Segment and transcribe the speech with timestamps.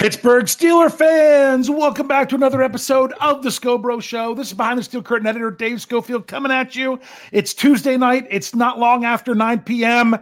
[0.00, 4.32] Pittsburgh Steeler fans, welcome back to another episode of the Scho Bro Show.
[4.32, 6.98] This is behind the steel curtain editor Dave Schofield coming at you.
[7.32, 8.26] It's Tuesday night.
[8.30, 10.16] It's not long after 9 p.m.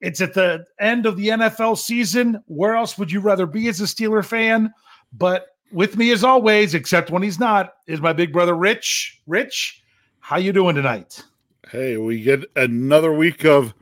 [0.00, 2.42] It's at the end of the NFL season.
[2.46, 4.72] Where else would you rather be as a Steeler fan?
[5.12, 9.20] But with me as always, except when he's not, is my big brother Rich.
[9.28, 9.84] Rich,
[10.18, 11.22] how you doing tonight?
[11.70, 13.72] Hey, we get another week of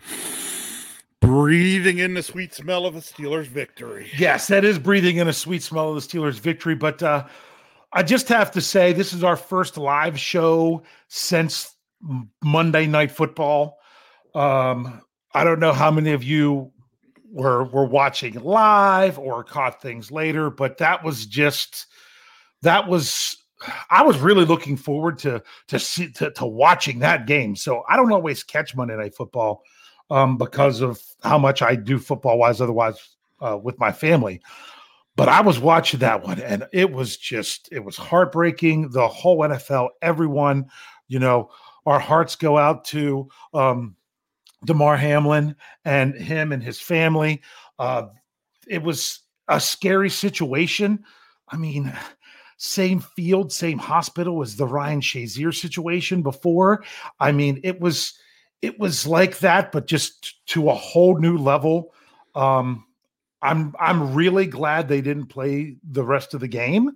[1.21, 4.11] breathing in the sweet smell of the Steelers' victory.
[4.17, 6.75] Yes, that is breathing in a sweet smell of the Steelers' victory.
[6.75, 7.27] But uh,
[7.93, 11.75] I just have to say, this is our first live show since
[12.43, 13.79] Monday Night Football.
[14.35, 15.03] Um,
[15.35, 16.73] I don't know how many of you
[17.33, 21.87] were were watching live or caught things later, but that was just
[22.63, 23.37] that was
[23.91, 27.55] I was really looking forward to to see to, to watching that game.
[27.55, 29.63] So I don't always catch Monday Night Football
[30.11, 34.41] um, because of how much I do football wise, otherwise uh, with my family.
[35.17, 38.91] But I was watching that one, and it was just it was heartbreaking.
[38.91, 40.67] The whole NFL, everyone,
[41.09, 41.51] you know,
[41.87, 43.97] our hearts go out to um,
[44.65, 47.43] Damar Hamlin and him and his family.
[47.79, 48.07] Uh,
[48.69, 51.05] it was a scary situation.
[51.49, 51.93] I mean,
[52.57, 56.85] same field, same hospital as the Ryan Shazier situation before.
[57.19, 58.15] I mean, it was
[58.63, 61.95] it was like that, but just to a whole new level.
[62.35, 62.87] Um,
[63.43, 66.91] I'm I'm really glad they didn't play the rest of the game.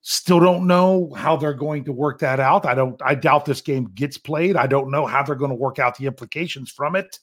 [0.00, 2.66] Still don't know how they're going to work that out.
[2.66, 3.00] I don't.
[3.02, 4.56] I doubt this game gets played.
[4.56, 7.18] I don't know how they're going to work out the implications from it.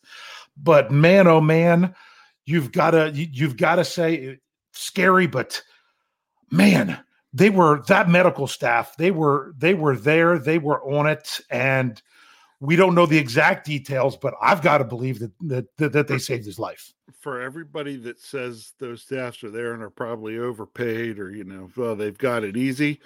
[0.58, 1.96] But man, oh man,
[2.46, 4.40] you've got to you've got to say
[4.74, 5.62] scary, but
[6.52, 7.00] man,
[7.34, 8.96] they were that medical staff.
[8.98, 10.38] They were they were there.
[10.38, 12.02] They were on it, and
[12.62, 16.08] we don't know the exact details, but I've got to believe that that that, that
[16.08, 16.94] they saved his life.
[17.20, 21.70] For everybody that says those staffs are there and are probably overpaid, or you know,
[21.76, 23.02] well, they've got it easy.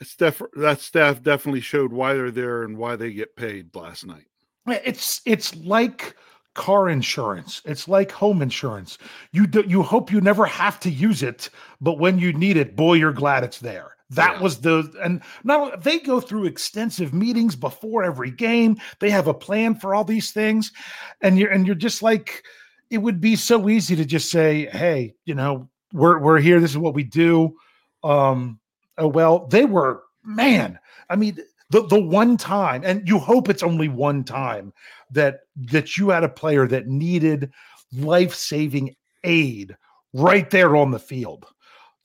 [0.00, 4.04] It's def- that staff definitely showed why they're there and why they get paid last
[4.04, 4.26] night.
[4.66, 6.16] It's it's like
[6.54, 7.62] car insurance.
[7.64, 8.98] It's like home insurance.
[9.32, 11.48] You do, you hope you never have to use it,
[11.80, 13.92] but when you need it, boy, you're glad it's there.
[14.10, 14.42] That yeah.
[14.42, 18.78] was the and now they go through extensive meetings before every game.
[19.00, 20.72] They have a plan for all these things,
[21.20, 22.42] and you're and you're just like,
[22.90, 26.58] it would be so easy to just say, "Hey, you know, we're we're here.
[26.58, 27.54] This is what we do."
[28.02, 28.58] Um,
[28.96, 30.78] oh well, they were man.
[31.10, 31.38] I mean,
[31.68, 34.72] the the one time, and you hope it's only one time
[35.10, 35.40] that
[35.70, 37.52] that you had a player that needed
[37.92, 38.94] life saving
[39.24, 39.76] aid
[40.14, 41.46] right there on the field.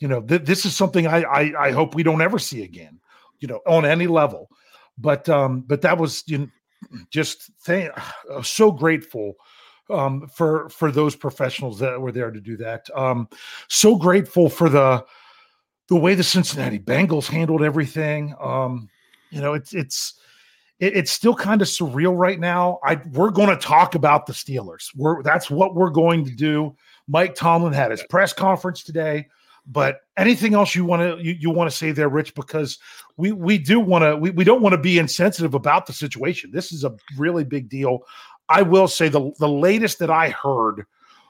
[0.04, 3.00] You know, th- this is something I, I I hope we don't ever see again.
[3.40, 4.50] You know, on any level.
[4.98, 6.48] But um, but that was you know,
[7.10, 7.90] just th-
[8.42, 9.36] so grateful
[9.90, 12.90] um, for for those professionals that were there to do that.
[12.94, 13.30] Um,
[13.70, 15.06] so grateful for the
[15.88, 18.36] the way the Cincinnati Bengals handled everything.
[18.42, 18.90] Um,
[19.32, 20.16] you know, it's it's
[20.80, 22.80] it, it's still kind of surreal right now.
[22.84, 24.90] I we're going to talk about the Steelers.
[24.98, 26.76] We're that's what we're going to do.
[27.08, 29.28] Mike Tomlin had his press conference today.
[29.66, 32.36] But anything else you want to you, you want to say there, Rich?
[32.36, 32.80] Because
[33.16, 36.52] we we do want to we, we don't want to be insensitive about the situation.
[36.52, 38.00] This is a really big deal.
[38.50, 40.86] I will say the the latest that I heard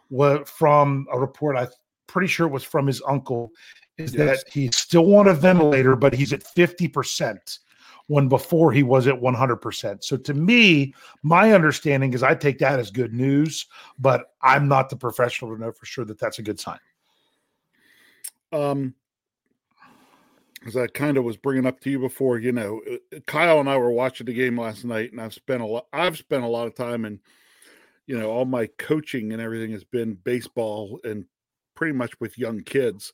[0.09, 1.57] was from a report.
[1.57, 1.67] I'm
[2.07, 3.51] pretty sure it was from his uncle.
[3.97, 4.43] Is Yes.
[4.43, 7.59] that he's still on a ventilator, but he's at fifty percent
[8.07, 10.03] when before he was at 100%.
[10.03, 13.65] So to me, my understanding is I take that as good news,
[13.97, 16.79] but I'm not the professional to know for sure that that's a good sign.
[18.53, 18.93] Um
[20.65, 23.69] as I kind of was bringing up to you before, you know, uh, Kyle and
[23.69, 25.87] I were watching the game last night, and I've spent a lot.
[25.91, 27.19] I've spent a lot of time, and
[28.05, 31.25] you know, all my coaching and everything has been baseball and
[31.75, 33.11] pretty much with young kids.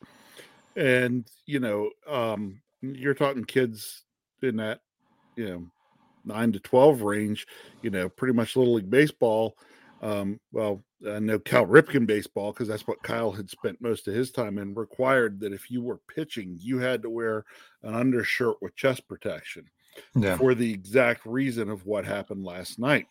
[0.75, 4.03] And you know, um, you're talking kids
[4.41, 4.81] in that,
[5.35, 5.65] you know,
[6.25, 7.47] nine to twelve range.
[7.81, 9.57] You know, pretty much little league baseball.
[10.01, 14.13] Um, well, I know Cal Ripken baseball because that's what Kyle had spent most of
[14.13, 14.73] his time in.
[14.73, 17.45] Required that if you were pitching, you had to wear
[17.83, 19.65] an undershirt with chest protection
[20.15, 20.37] Yeah.
[20.37, 23.07] for the exact reason of what happened last night.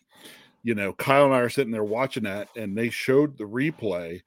[0.63, 4.21] You know, Kyle and I are sitting there watching that, and they showed the replay,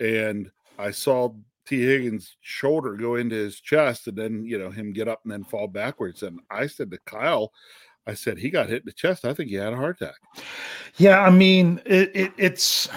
[0.00, 1.34] and I saw
[1.66, 5.32] Tee Higgins' shoulder go into his chest, and then you know him get up and
[5.32, 6.22] then fall backwards.
[6.22, 7.52] And I said to Kyle,
[8.08, 9.24] I said he got hit in the chest.
[9.24, 10.16] I think he had a heart attack.
[10.96, 12.88] Yeah, I mean, it, it, it's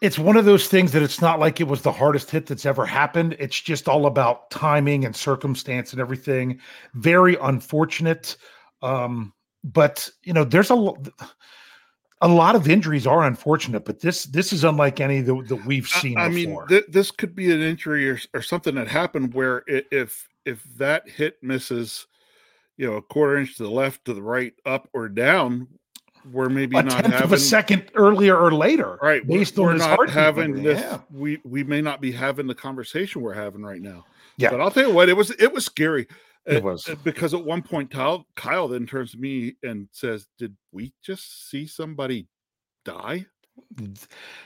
[0.00, 2.66] it's one of those things that it's not like it was the hardest hit that's
[2.66, 3.36] ever happened.
[3.38, 6.60] It's just all about timing and circumstance and everything.
[6.94, 8.36] Very unfortunate,
[8.82, 9.32] um,
[9.64, 10.94] but you know, there's a
[12.22, 15.86] a lot of injuries are unfortunate, but this this is unlike any that, that we've
[15.88, 16.66] seen I, mean, before.
[16.66, 20.62] th- this could be an injury or, or something that happened where i- if if
[20.76, 22.06] that hit misses,
[22.76, 25.66] you know, a quarter inch to the left, to the right, up or down,
[26.32, 29.56] we're maybe a not tenth having of a second earlier or later, right we're- Based
[29.58, 30.80] we're on his not having this.
[30.80, 34.04] Yeah, We we may not be having the conversation we're having right now.
[34.36, 34.50] Yeah.
[34.50, 36.06] but I'll tell you what, it was it was scary.
[36.44, 36.88] It Uh, was.
[36.88, 40.92] uh, because at one point, Kyle, Kyle then turns to me and says, "Did we
[41.02, 42.26] just see somebody
[42.84, 43.26] die?"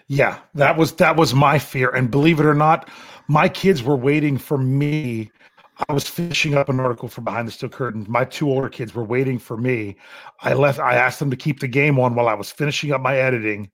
[0.07, 1.91] Yeah, that was that was my fear.
[1.91, 2.89] And believe it or not,
[3.29, 5.31] my kids were waiting for me.
[5.89, 8.05] I was finishing up an article for Behind the Steel Curtain.
[8.09, 9.97] My two older kids were waiting for me.
[10.41, 10.79] I left.
[10.79, 13.71] I asked them to keep the game on while I was finishing up my editing,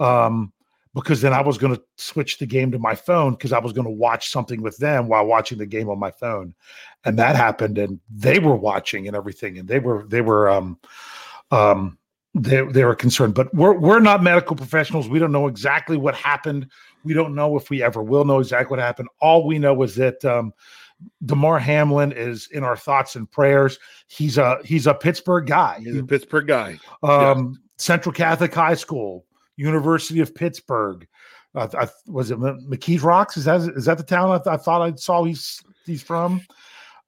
[0.00, 0.52] um,
[0.94, 3.72] because then I was going to switch the game to my phone because I was
[3.72, 6.54] going to watch something with them while watching the game on my phone,
[7.04, 7.78] and that happened.
[7.78, 10.78] And they were watching and everything, and they were they were um,
[11.50, 11.98] um,
[12.34, 13.34] they they were concerned.
[13.34, 15.08] But we're we're not medical professionals.
[15.08, 16.70] We don't know exactly what happened.
[17.04, 19.08] We don't know if we ever will know exactly what happened.
[19.20, 20.52] All we know is that um,
[21.24, 23.78] Damar Hamlin is in our thoughts and prayers.
[24.08, 25.80] He's a he's a Pittsburgh guy.
[25.82, 26.78] He's a Pittsburgh guy.
[27.02, 29.26] Um, Central Catholic High School,
[29.56, 31.06] University of Pittsburgh.
[31.54, 33.36] Uh, I, was it McKees Rocks?
[33.36, 36.40] Is that is that the town I, th- I thought I saw he's he's from?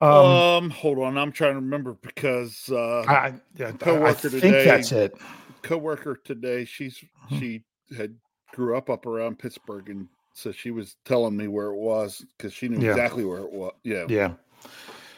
[0.01, 4.29] Um, Um, hold on, I'm trying to remember because uh, I, I- yeah, I coworker
[4.31, 5.13] think today- that's it.
[5.63, 7.39] coworker today, she's Mhm.
[7.41, 7.65] she
[7.97, 8.15] had
[8.53, 12.53] grew up up around Pittsburgh, and so she was telling me where it was because
[12.53, 12.93] she knew Yeah.
[12.93, 13.73] exactly where it was.
[13.83, 14.33] Yeah, Yeah.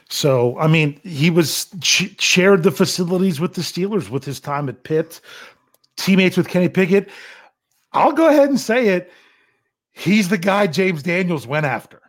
[0.09, 4.69] So I mean, he was sh- shared the facilities with the Steelers with his time
[4.69, 5.21] at Pitt,
[5.97, 7.09] teammates with Kenny Pickett.
[7.93, 9.12] I'll go ahead and say it.
[9.93, 12.00] He's the guy James Daniels went after.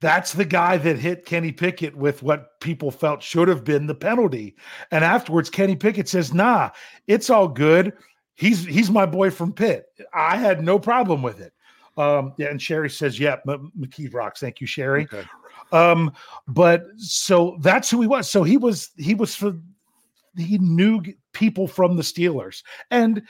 [0.00, 3.94] That's the guy that hit Kenny Pickett with what people felt should have been the
[3.94, 4.56] penalty.
[4.90, 6.70] And afterwards, Kenny Pickett says, "Nah,
[7.06, 7.92] it's all good.
[8.34, 9.86] He's he's my boy from Pitt.
[10.12, 11.52] I had no problem with it."
[11.96, 14.40] Um, yeah, and Sherry says, "Yeah, M- McKee rocks.
[14.40, 15.24] Thank you, Sherry." Okay.
[15.72, 16.12] Um,
[16.46, 18.28] but so that's who he was.
[18.30, 19.54] So he was he was for
[20.36, 22.62] he knew people from the Steelers.
[22.90, 23.22] And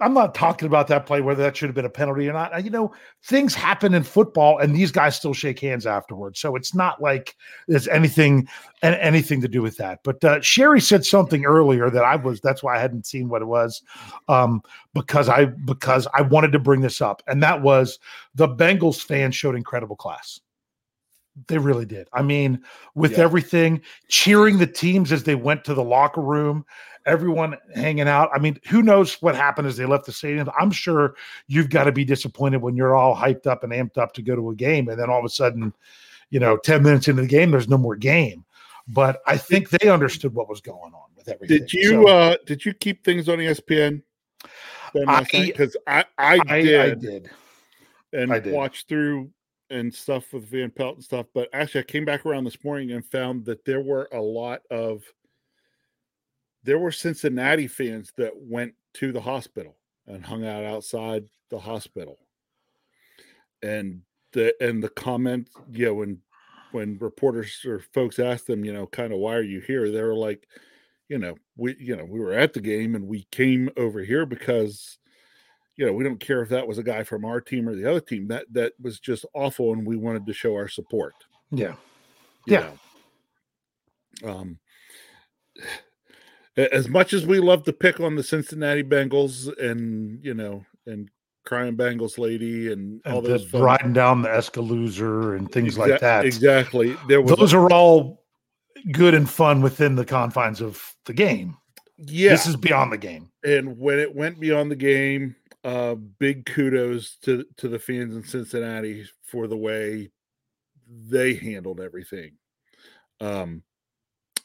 [0.00, 2.64] I'm not talking about that play whether that should have been a penalty or not.
[2.64, 2.92] You know,
[3.22, 6.40] things happen in football, and these guys still shake hands afterwards.
[6.40, 7.36] So it's not like
[7.68, 8.48] there's anything
[8.82, 10.00] an- anything to do with that.
[10.02, 13.42] But uh, Sherry said something earlier that I was that's why I hadn't seen what
[13.42, 13.82] it was,
[14.28, 14.62] um,
[14.94, 17.98] because I because I wanted to bring this up, and that was
[18.34, 20.40] the Bengals fans showed incredible class
[21.46, 22.08] They really did.
[22.12, 22.62] I mean,
[22.94, 23.24] with Yeah.
[23.24, 26.64] everything, cheering the teams as they went to the locker room,
[27.06, 28.30] everyone hanging out.
[28.34, 30.50] I mean, who knows what happened as they left the stadium?
[30.58, 31.14] I'm sure
[31.46, 34.34] you've got to be disappointed when you're all hyped up and amped up to go
[34.36, 35.72] to a game, and then all of a sudden,
[36.30, 38.44] you know, 10 minutes into the game, there's no more game.
[38.88, 41.58] But I think they understood what was going on with everything.
[41.58, 44.02] Did you So, uh did you keep things on ESPN?
[45.06, 47.30] I- Because I, I, I, did, I did.
[48.12, 48.52] and I did.
[48.52, 49.30] watched through
[49.70, 51.26] and stuff with Van Pelt and stuff.
[51.32, 54.62] But actually, I came back around this morning and found that there were a lot
[54.70, 55.04] of
[56.62, 62.18] there were Cincinnati fans that went to the hospital and hung out outside the hospital,
[63.62, 66.18] and the and the comment, you know, when
[66.72, 69.90] when reporters or folks asked them, you know, kind of why are you here?
[69.90, 70.46] They were like,
[71.08, 74.26] you know, we you know we were at the game and we came over here
[74.26, 74.98] because
[75.80, 77.88] you know, we don't care if that was a guy from our team or the
[77.90, 78.28] other team.
[78.28, 81.14] That that was just awful, and we wanted to show our support.
[81.50, 81.74] Yeah.
[82.46, 82.70] you Yeah.
[84.22, 84.30] know.
[84.30, 84.58] Um,
[86.58, 91.08] as much as we love to pick on the Cincinnati Bengals and you know and
[91.46, 96.26] crying Bengals lady and all And those riding down the Escalooser and things like that.
[96.26, 96.94] Exactly.
[97.08, 98.26] There was Those are all
[98.92, 101.56] good and fun within the confines of the game.
[101.96, 102.30] yeah.
[102.32, 103.30] This is beyond the game.
[103.44, 108.24] and when it went beyond the game, uh, big kudos to to the fans in
[108.24, 110.10] Cincinnati for the way
[111.08, 112.32] they handled everything
[113.20, 113.62] um,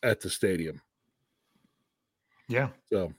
[0.04, 0.82] at the stadium.
[2.48, 2.70] Yeah.
[2.92, 3.14] So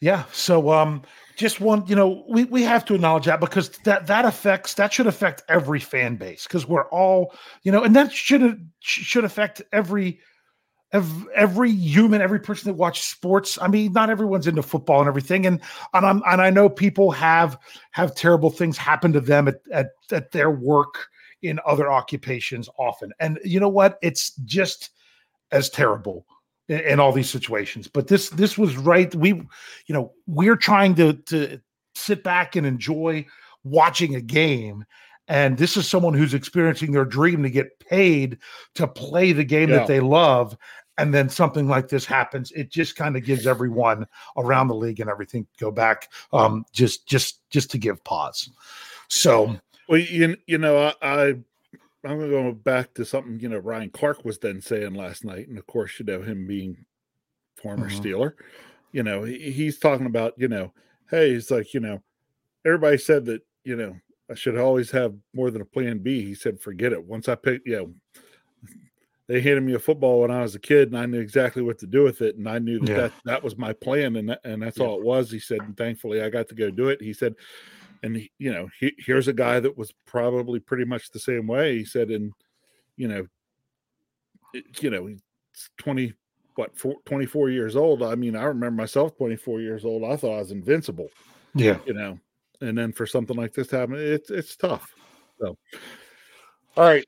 [0.00, 0.24] Yeah.
[0.32, 1.02] So um
[1.36, 4.92] just one, you know, we, we have to acknowledge that because that that affects that
[4.92, 9.62] should affect every fan base because we're all, you know, and that should should affect
[9.72, 10.18] every ev-
[10.92, 13.58] every human, every person that watches sports.
[13.60, 15.60] I mean, not everyone's into football and everything, and
[15.94, 17.58] and I'm and I know people have
[17.92, 21.08] have terrible things happen to them at at, at their work
[21.42, 23.98] in other occupations often, and you know what?
[24.02, 24.90] It's just
[25.50, 26.26] as terrible
[26.68, 27.88] in, in all these situations.
[27.88, 29.14] But this this was right.
[29.14, 31.60] We, you know, we're trying to to
[31.94, 33.26] sit back and enjoy
[33.64, 34.84] watching a game.
[35.28, 38.38] And this is someone who's experiencing their dream to get paid
[38.74, 39.76] to play the game Yeah.
[39.78, 40.56] that they love.
[40.96, 42.50] And then something like this happens.
[42.52, 44.06] It just kind of gives everyone
[44.36, 46.10] around the league and everything go back.
[46.32, 48.50] Um, just just just to give pause.
[49.06, 49.56] So
[49.88, 51.24] Well, you, you know, I, I
[52.04, 55.24] I'm going to go back to something you know Ryan Clark was then saying last
[55.24, 56.84] night, and of course, you know him being
[57.62, 58.00] former Mhm.
[58.00, 58.32] Steeler.
[58.90, 60.72] You know, he, he's talking about you know,
[61.10, 62.02] hey, he's like you know,
[62.66, 63.96] everybody said that you know
[64.30, 66.22] I should always have more than a plan B.
[66.22, 67.02] He said, forget it.
[67.02, 67.82] Once I picked, yeah,
[69.26, 71.78] they handed me a football when I was a kid, and I knew exactly what
[71.78, 72.96] to do with it, and I knew that Yeah.
[72.96, 74.86] that, that was my plan, and that, and that's Yeah.
[74.86, 75.30] all it was.
[75.30, 77.00] He said, and thankfully I got to go do it.
[77.02, 77.34] He said,
[78.02, 81.46] and he, you know, he, here's a guy that was probably pretty much the same
[81.46, 81.78] way.
[81.78, 82.32] He said, and
[82.96, 83.26] you know,
[84.54, 85.20] it- you know, he's
[85.78, 86.12] 20,
[86.54, 88.02] what, four, 24 years old.
[88.02, 90.04] I mean, I remember myself 24 years old.
[90.04, 91.08] I thought I was invincible,
[91.54, 91.78] yeah.
[91.86, 92.18] you know,
[92.60, 94.94] and then for something like this to happen, it's, it's tough.
[95.40, 95.56] So,
[96.76, 97.06] all right.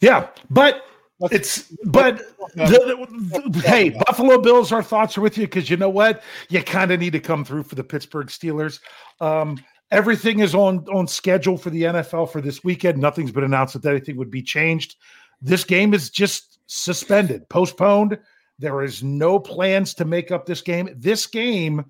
[0.00, 0.84] Yeah, but
[1.30, 2.18] it's but
[2.54, 6.22] the- the- hey, Buffalo Bills, our thoughts are with you because you know what?
[6.48, 8.80] You kind of need to come through for the Pittsburgh Steelers.
[9.20, 9.58] Um,
[9.90, 12.98] everything is on on schedule for the NFL for this weekend.
[12.98, 14.96] Nothing's been announced that anything would be changed.
[15.40, 18.18] This game is just suspended, postponed.
[18.58, 20.88] There is no plans to make up this game.
[20.96, 21.84] This game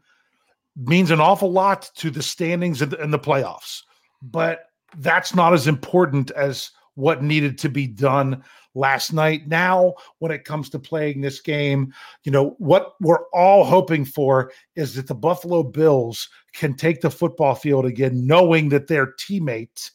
[0.76, 3.82] means an awful lot to the standings and the, playoffs,
[4.22, 4.66] but
[4.98, 8.42] that's not as important as what needed to be done
[8.74, 9.48] last night.
[9.48, 11.92] Now, when it comes to playing this game,
[12.24, 17.10] you know, what we're all hoping for is that the Buffalo Bills can take the
[17.10, 19.90] football field again, knowing that their teammate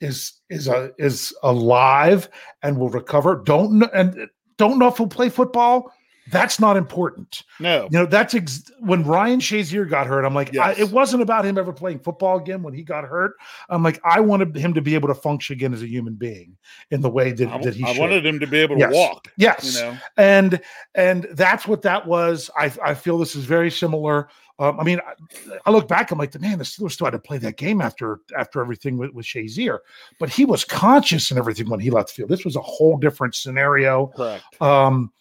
[0.00, 2.28] is is a, is alive
[2.62, 3.42] and will recover.
[3.44, 5.92] Don't and don't know if he'll play football.
[6.30, 7.42] That's not important.
[7.58, 10.24] No, You know, that's ex- when Ryan Shazier got hurt.
[10.24, 13.34] I'm like, I, it wasn't about him ever playing football again when he got hurt.
[13.68, 16.56] I'm like, I wanted him to be able to function again as a human being
[16.90, 18.00] in the way that, I, that he I should.
[18.00, 18.94] wanted him to be able to Yes.
[18.94, 20.60] walk, yes, you know, and
[20.94, 22.50] and that's what that was.
[22.56, 24.28] I I feel this is very similar.
[24.58, 26.10] Um, I mean, I, I look back.
[26.10, 29.10] I'm like, man, the Steelers still had to play that game after after everything with,
[29.12, 29.78] with Shazier,
[30.18, 32.28] but he was conscious and everything when he left the field.
[32.28, 34.08] This was a whole different scenario.
[34.08, 34.60] correct.
[34.60, 35.12] Um,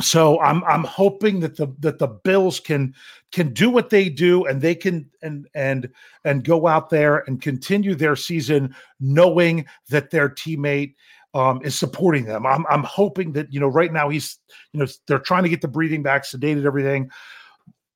[0.00, 2.94] so I'm I'm hoping that the that the Bills can
[3.32, 5.88] can do what they do and they can and and
[6.24, 10.94] and go out there and continue their season knowing that their teammate
[11.34, 12.46] um, is supporting them.
[12.46, 14.38] I'm I'm hoping that you know right now he's
[14.72, 17.10] you know they're trying to get the breathing back, sedated everything.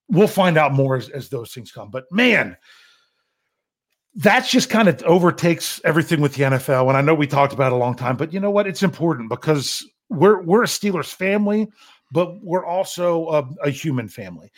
[0.08, 1.90] We'll find out more as, as those things come.
[1.90, 2.56] But man,
[4.14, 6.88] that's just kind of overtakes everything with the NFL.
[6.88, 8.66] And I know we talked about it a long time, but you know what?
[8.66, 11.68] It's important because we're we're a Steelers family,
[12.10, 14.50] but we're also a, a human family.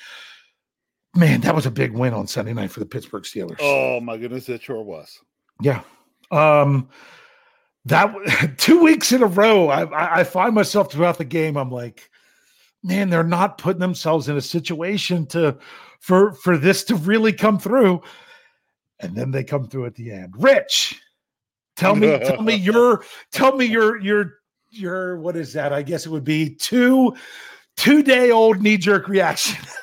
[1.14, 3.56] Man, that was a big win on Sunday night for the Pittsburgh Steelers.
[3.60, 5.18] Oh my goodness, it sure was.
[5.60, 5.82] Yeah.
[6.30, 6.88] Um
[7.86, 8.14] that
[8.58, 11.56] two weeks in a row, I, I I find myself throughout the game.
[11.56, 12.10] I'm like,
[12.82, 15.56] man, they're not putting themselves in a situation to
[16.00, 18.02] for for this to really come through.
[19.00, 20.34] And then they come through at the end.
[20.38, 21.00] Rich,
[21.76, 24.34] tell me, tell me your tell me your your
[24.70, 25.72] your what is that?
[25.72, 27.14] I guess it would be two
[27.76, 29.64] two day old knee jerk reaction.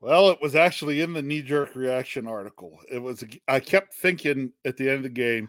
[0.00, 2.78] Well, it was actually in the knee jerk reaction article.
[2.90, 5.48] It was, I kept thinking at the end of the game,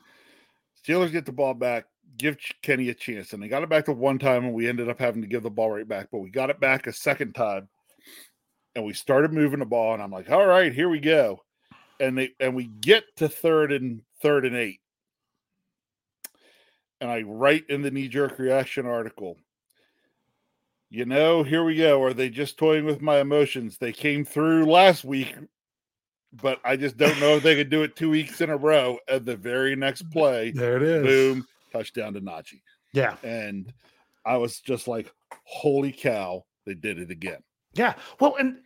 [0.83, 1.85] Steelers get the ball back,
[2.17, 3.33] give Kenny a chance.
[3.33, 5.43] And they got it back to one time, and we ended up having to give
[5.43, 6.07] the ball right back.
[6.11, 7.69] But we got it back a second time,
[8.75, 9.93] and we started moving the ball.
[9.93, 11.41] And I'm like, all right, here we go.
[11.99, 14.79] And they and we get to third and third and eight.
[17.01, 19.37] And I write in the knee jerk reaction article,
[20.89, 22.01] you know, here we go.
[22.03, 23.77] Are they just toying with my emotions?
[23.77, 25.35] They came through last week,
[26.41, 28.97] but I just don't know if they could do it two weeks in a row.
[29.07, 31.03] At the very next mm, play, There it is.
[31.05, 32.61] boom, touchdown to Najee.
[32.91, 33.15] Yeah.
[33.23, 33.71] And
[34.25, 35.13] I was just like,
[35.43, 37.43] holy cow, they did it again.
[37.75, 37.93] Yeah.
[38.19, 38.57] Well, and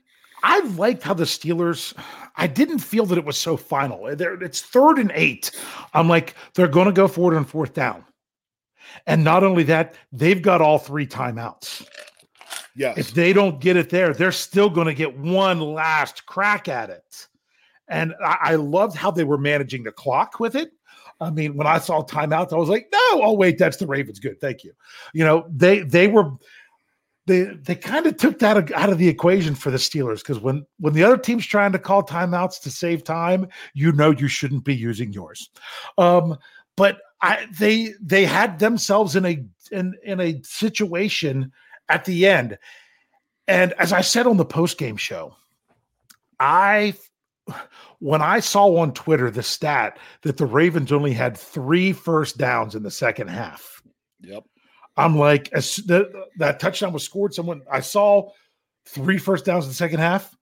[0.43, 1.93] I liked how the Steelers,
[2.37, 4.07] I didn't feel that it was so final.
[4.07, 5.51] It's third and eight.
[5.93, 8.05] I'm like, they're going to go forward on fourth down.
[9.05, 11.87] And not only that, they've got all three timeouts.
[12.75, 12.97] Yes.
[12.97, 16.89] If they don't get it there, they're still going to get one last crack at
[16.89, 17.27] it.
[17.87, 20.71] And I, I loved how they were managing the clock with it.
[21.21, 24.19] I mean, when I saw timeouts, I was like, no, oh wait, that's the Ravens.
[24.19, 24.73] Good, thank you.
[25.13, 26.31] You know, they they were
[27.27, 30.65] they they kind of took that out of the equation for the Steelers because when
[30.79, 34.65] when the other team's trying to call timeouts to save time, you know you shouldn't
[34.65, 35.49] be using yours.
[35.97, 36.37] Um,
[36.75, 41.51] but I they they had themselves in a in in a situation
[41.89, 42.59] at the end.
[43.47, 45.35] And as I said on the post game show,
[46.39, 46.93] I
[47.99, 52.75] when I saw on Twitter the stat that the Ravens only had three first downs
[52.75, 53.81] in the second half,
[54.23, 54.43] Yep.
[54.95, 58.31] I'm like, as the, that touchdown was scored, someone I saw
[58.85, 60.35] three first downs in the second half.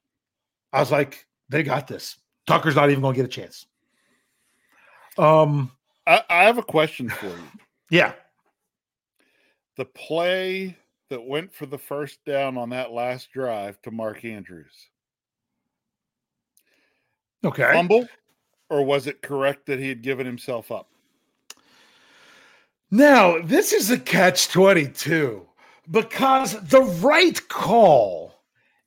[0.74, 2.18] I was like, they got this.
[2.48, 3.66] Tucker's not even going to get a chance.
[5.18, 5.72] Um,
[6.08, 7.44] I, I have a question for you.
[7.90, 8.14] yeah,
[9.78, 10.78] The play
[11.10, 14.90] that went for the first down on that last drive to Mark Andrews,
[17.44, 17.72] okay.
[17.74, 18.08] fumble,
[18.70, 20.88] or was it correct that he had given himself up?
[22.90, 25.48] Now, this is a catch 22
[25.90, 28.34] because the right call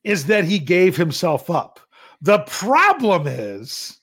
[0.05, 1.81] is that he gave himself up.
[2.21, 4.01] The problem is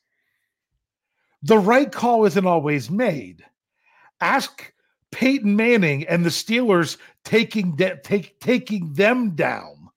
[1.43, 3.43] the right call isn't always made.
[4.19, 4.71] Ask
[5.11, 9.89] Peyton Manning and the Steelers taking de- take, taking them down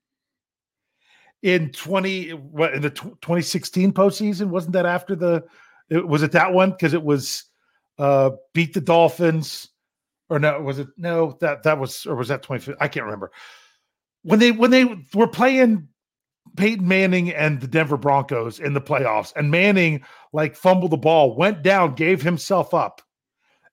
[1.42, 4.48] in 20 what in the tw 2016 postseason?
[4.48, 5.44] Wasn't that after the
[5.90, 6.70] it, was it that one?
[6.70, 7.44] Because it was
[7.98, 9.68] uh beat the Dolphins
[10.30, 13.30] or no was it no that that was or was that 20 I can't remember.
[14.22, 15.88] When they when they were playing
[16.57, 21.37] Peyton Manning and the Denver Broncos in the playoffs and Manning like fumbled the ball
[21.37, 23.03] went down gave himself up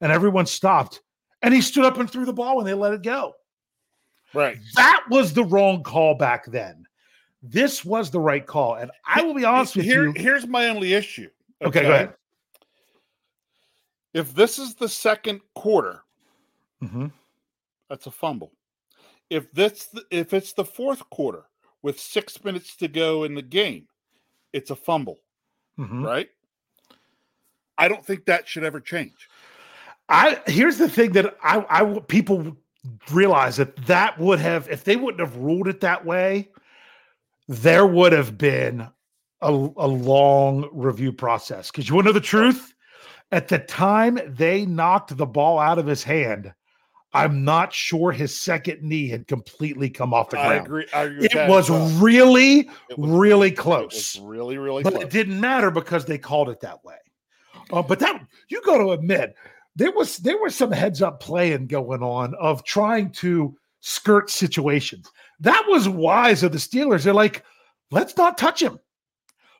[0.01, 1.01] and everyone stopped
[1.43, 3.33] and he stood up and threw the ball and they let it go
[4.33, 4.57] Right.
[4.75, 6.85] that was the wrong call back then
[7.43, 10.67] this was the right call and I will be honest with Here, you Here's my
[10.67, 11.29] only issue.
[11.61, 12.13] okay, go ahead
[14.13, 16.01] If this is the second quarter,
[16.83, 17.11] Mhm.
[17.89, 18.51] that's a fumble.
[19.29, 21.45] If this if it's the fourth quarter
[21.83, 23.87] with six minutes to go in the game,
[24.53, 25.19] it's a fumble,
[25.77, 26.05] Mhm.
[26.05, 26.29] right?
[27.77, 29.29] I don't think that should ever change.
[30.09, 32.57] I here's the thing that I, I people
[33.11, 36.49] realize that that would have if they wouldn't have ruled it that way,
[37.47, 38.87] there would have been
[39.41, 41.71] a, a long review process.
[41.71, 42.73] Because you want to know the truth?
[43.31, 46.53] At the time they knocked the ball out of his hand,
[47.13, 50.65] I'm not sure his second knee had completely come off the I ground.
[50.65, 50.85] agree.
[50.93, 51.89] I agree It was well.
[51.99, 55.03] really, It was- really It close was really, really but close.
[55.03, 56.95] it didn't matter because they called it that way.
[57.71, 59.35] Uh, but that you got to admit
[59.75, 65.09] there was there was some heads up playing going on of trying to skirt situations.
[65.39, 67.03] That was wise of the Steelers.
[67.03, 67.43] They're like,
[67.91, 68.79] let's not touch him.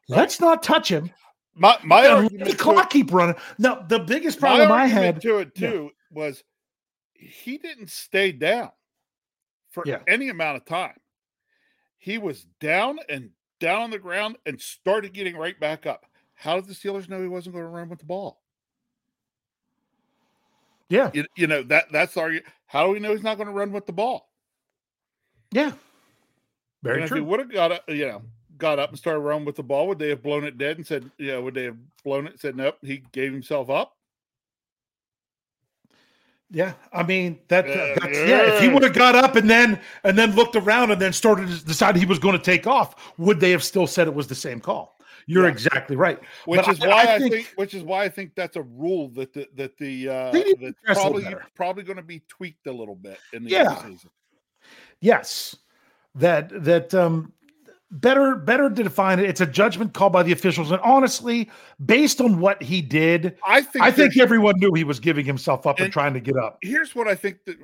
[0.10, 1.10] Let's not touch him.
[1.56, 3.36] My my argument the clock it, keep running.
[3.58, 5.22] Now the biggest problem I had.
[5.22, 5.70] to it Yeah.
[5.70, 6.44] too was
[7.22, 8.72] he didn't stay down
[9.70, 10.00] for Yeah.
[10.08, 11.00] any amount of time.
[11.98, 13.30] He was down and
[13.60, 16.06] down on the ground and started getting right back up.
[16.34, 18.42] how did the Steelers know he wasn't going to run with the ball?
[20.90, 22.34] Yeah, You, you know that that's our.
[22.66, 24.30] How do we know he's not going to run with the ball?
[25.52, 25.72] yeah,
[26.84, 27.24] very and if he true.
[27.24, 28.22] would have got up, you know,
[28.58, 30.86] got up and started running with the ball, would they have blown it dead and
[30.88, 33.96] said, yeah, would they have blown it and said, nope, he gave himself up?
[36.54, 37.66] Yeah, I mean that.
[37.66, 40.92] Uh, that's, yeah, if he would have got up and then and then looked around
[40.92, 43.88] and then started to decide he was going to take off, would they have still
[43.88, 44.98] said it was the same call?
[45.28, 45.52] You're Yeah.
[45.52, 46.20] exactly right.
[46.46, 49.32] Which But is why I, think, which is why I think that's a rule that
[49.34, 53.46] the that the uh that's probably probably going to be tweaked a little bit in
[53.46, 53.76] the Yeah.
[53.84, 54.10] season.
[55.00, 55.56] yes,
[56.16, 57.32] that that um
[57.92, 59.26] better better to define it.
[59.26, 61.50] It's a judgment call by the officials, and honestly,
[61.86, 65.68] based on what he did, I think I think everyone knew he was giving himself
[65.68, 66.58] up and, And- trying to get up.
[66.62, 67.58] here's what I think that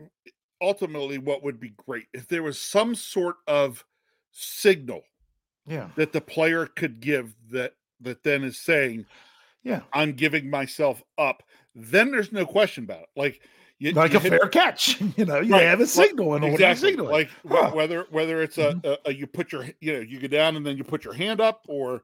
[0.62, 3.86] ultimately what would be great if there was some sort of
[4.32, 5.04] signal
[5.68, 9.06] Yeah, that the player could give that that then is saying
[9.64, 11.44] yeah, I'm giving myself up,
[11.76, 13.10] then there's no question about it.
[13.16, 13.42] Like
[13.80, 15.00] you, like you a hit- fair catch.
[15.18, 17.12] You know, you Right, have a signal and you exactly signaling?
[17.12, 17.72] like Huh.
[17.74, 20.66] whether whether it's a, a, a you put your you know you go down and
[20.66, 22.02] then you put your hand up or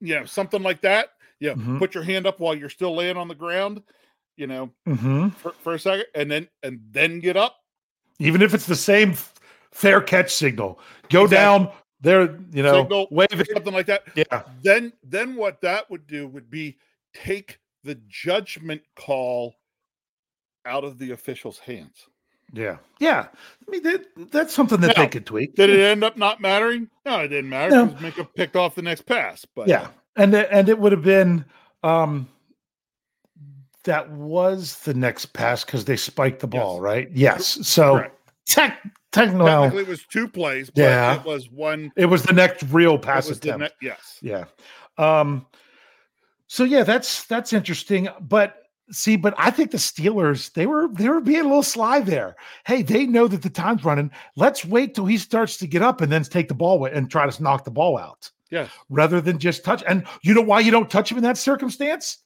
[0.00, 1.10] you know something like that.
[1.38, 1.78] Yeah, Mhm.
[1.78, 3.82] put your hand up while you're still laying on the ground.
[4.36, 5.34] You know, Mhm.
[5.34, 7.56] for, for a second, and then and then get up.
[8.18, 9.14] even if it's the same
[9.72, 10.80] fair catch signal.
[11.10, 11.36] Go Exactly.
[11.36, 12.22] down there,
[12.52, 13.48] you know, Signal, wave it.
[13.52, 14.04] something like that.
[14.14, 16.78] Yeah, Then then what that would do would be
[17.14, 19.54] take the judgment call
[20.66, 22.06] out of the official's hands.
[22.52, 23.26] yeah, yeah.
[23.66, 25.54] I mean, that, that's something that they could tweak.
[25.56, 26.88] Did it end up not mattering?
[27.04, 27.86] No, it didn't matter No.
[27.88, 29.44] Minkah picked off the next pass.
[29.54, 31.44] But Yeah, and it- and it would have been
[31.82, 32.28] um
[33.84, 36.82] that was the next pass because they spiked the ball, Yes.
[36.82, 37.08] right?
[37.12, 37.46] Yes.
[37.68, 38.18] So Correct.
[38.46, 41.16] tech, technically it was two plays, but Yeah.
[41.20, 41.92] it was one.
[41.96, 43.60] it was the next real pass attempt.
[43.60, 44.18] ne- yes.
[44.22, 44.44] Yeah.
[44.98, 45.46] Um
[46.48, 48.08] so yeah, that's that's interesting.
[48.20, 52.00] But see, but I think the Steelers, they were they were being a little sly
[52.00, 52.36] there.
[52.66, 54.10] Hey, they know that the time's running.
[54.36, 57.10] Let's wait till he starts to get up and then take the ball away and
[57.10, 58.68] try to knock the ball out Yeah.
[58.88, 59.82] rather than just touch.
[59.86, 62.18] And you know why you don't touch him in that circumstance?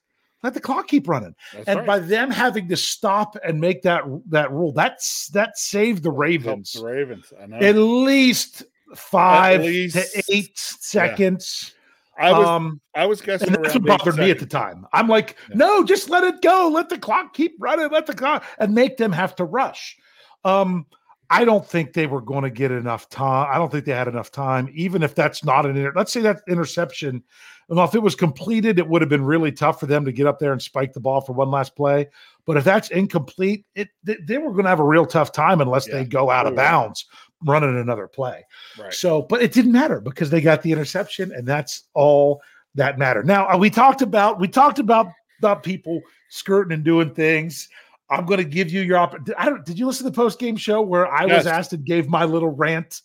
[0.43, 1.35] Let the clock keep running.
[1.53, 1.87] That's and right.
[1.87, 6.73] by them having to stop and make that that rule, that's that saved the Ravens
[6.73, 7.33] the Ravens.
[7.41, 7.57] I know.
[7.59, 8.63] at least
[8.95, 11.75] five least- to eight seconds.
[12.21, 14.87] I was um, I was guessing and that's what bothered me at the time.
[14.93, 15.57] I'm like, Yeah.
[15.57, 16.71] no, just let it go.
[16.73, 17.91] Let the clock keep running.
[17.91, 19.97] Let the clock and make them have to rush.
[20.45, 20.87] Um,
[21.33, 23.49] I don't think they were going to get enough time.
[23.53, 26.21] I don't think they had enough time, even if that's not an inter- let's say
[26.23, 27.23] that interception.
[27.69, 30.27] Well, if it was completed, it would have been really tough for them to get
[30.27, 32.09] up there and spike the ball for one last play.
[32.45, 35.61] But if that's incomplete, it they, they were going to have a real tough time
[35.61, 35.99] unless Yeah.
[35.99, 37.07] they go out of bounds
[37.45, 38.45] running another play.
[38.79, 38.93] Right.
[38.93, 42.41] So, but it didn't matter because they got the interception, and that's all
[42.75, 43.27] that mattered.
[43.27, 47.69] Now, uh, we talked about we talked about about people skirting and doing things.
[48.11, 48.99] I'm going to give you your.
[48.99, 49.65] Opp- I don't.
[49.65, 51.39] Did you listen to the post game show where I Yes.
[51.39, 53.03] was asked and gave my little rant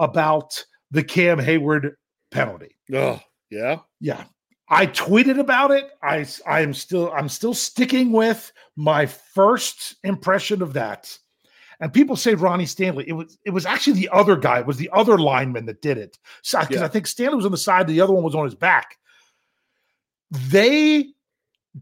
[0.00, 1.96] about the Cam Hayward
[2.30, 2.76] penalty?
[2.92, 3.80] Oh, yeah.
[4.00, 4.24] Yeah.
[4.70, 5.90] I tweeted about it.
[6.02, 11.16] I I am still I'm still sticking with my first impression of that.
[11.80, 13.04] And people say Ronnie Stanley.
[13.08, 14.58] It was it was actually the other guy.
[14.60, 16.18] It was the other lineman that did it.
[16.42, 16.84] So because Yeah.
[16.84, 18.96] I think Stanley was on the side, the other one was on his back.
[20.30, 21.06] They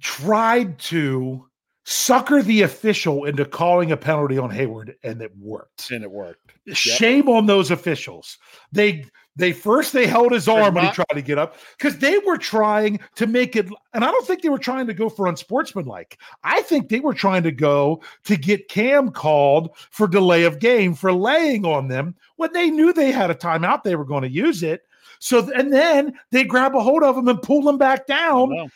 [0.01, 1.47] tried to
[1.85, 6.53] sucker the official into calling a penalty on Hayward, and it worked And it worked.
[6.73, 8.39] shame on those officials.
[8.73, 12.18] They they first they held his arm when he tried to get up because they
[12.18, 15.27] were trying to make it, and I don't think they were trying to go for
[15.27, 16.18] unsportsmanlike.
[16.42, 20.94] I think they were trying to go to get Cam called for delay of game
[20.94, 23.83] for laying on them when they knew they had a timeout.
[23.83, 24.83] They were going to use it.
[25.18, 28.68] So and then they grab a hold of him and pull him back down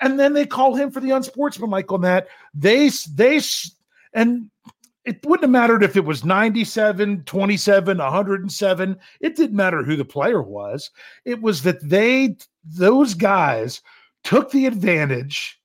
[0.00, 2.28] and then they call him for the unsportsmanlike on that.
[2.54, 3.40] They they
[4.12, 4.50] and
[5.06, 8.98] it wouldn't have mattered if it was 97, 27, 107.
[9.20, 10.90] It didn't matter who the player was.
[11.24, 13.80] It was that they those guys
[14.24, 15.60] took the advantage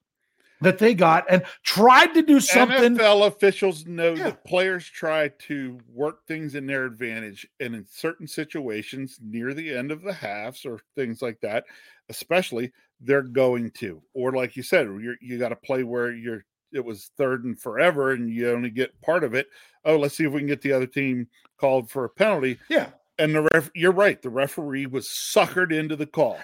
[0.60, 2.96] that they got and tried to do something.
[2.96, 4.24] NFL officials know Yeah.
[4.24, 9.74] that players try to work things in their advantage, and in certain situations near the
[9.74, 11.64] end of the halves or things like that,
[12.08, 14.00] especially, they're going to.
[14.14, 16.44] Or like you said, you're, you got to play where you're.
[16.72, 19.46] It was third and forever, and you only get part of it.
[19.84, 21.26] Oh, let's see if we can get the other team
[21.58, 22.58] called for a penalty.
[22.68, 22.88] Yeah.
[23.18, 24.20] And the ref, you're right.
[24.22, 26.38] The referee was suckered into the call.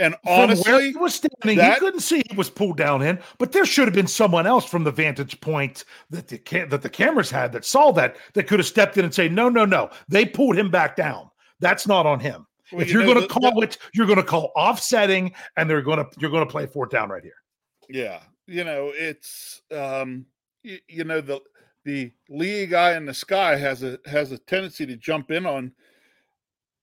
[0.00, 3.02] And From where honestly, he was standing, that- he couldn't see he was pulled down
[3.02, 6.66] in, but there should have been someone else from the vantage point that the ca-
[6.66, 9.48] that the cameras had that saw that that could have stepped in and say, "No,
[9.48, 11.30] no, no, they pulled him back down.
[11.60, 14.18] That's not on him." Well, if you you're going to the- call it, you're going
[14.18, 17.40] to call offsetting, and they're going to you're going to play fourth down right here.
[17.88, 20.26] Yeah, you know, it's um
[20.62, 21.40] you, you know the
[21.84, 25.72] the league eye in the sky has a has a tendency to jump in on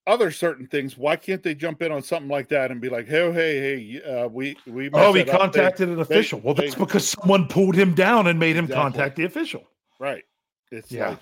[0.08, 0.98] other certain things.
[0.98, 3.60] Why can't they jump in on something like that and be like, "Hey, hey,
[4.00, 5.28] hey, uh, we we Oh, he up.
[5.28, 6.40] They- contacted an they- official.
[6.40, 8.82] well, that's they- because someone pulled him down and made him Exactly.
[8.82, 9.68] contact the official.
[10.00, 10.24] right."
[10.72, 11.10] It's Yeah.
[11.10, 11.20] like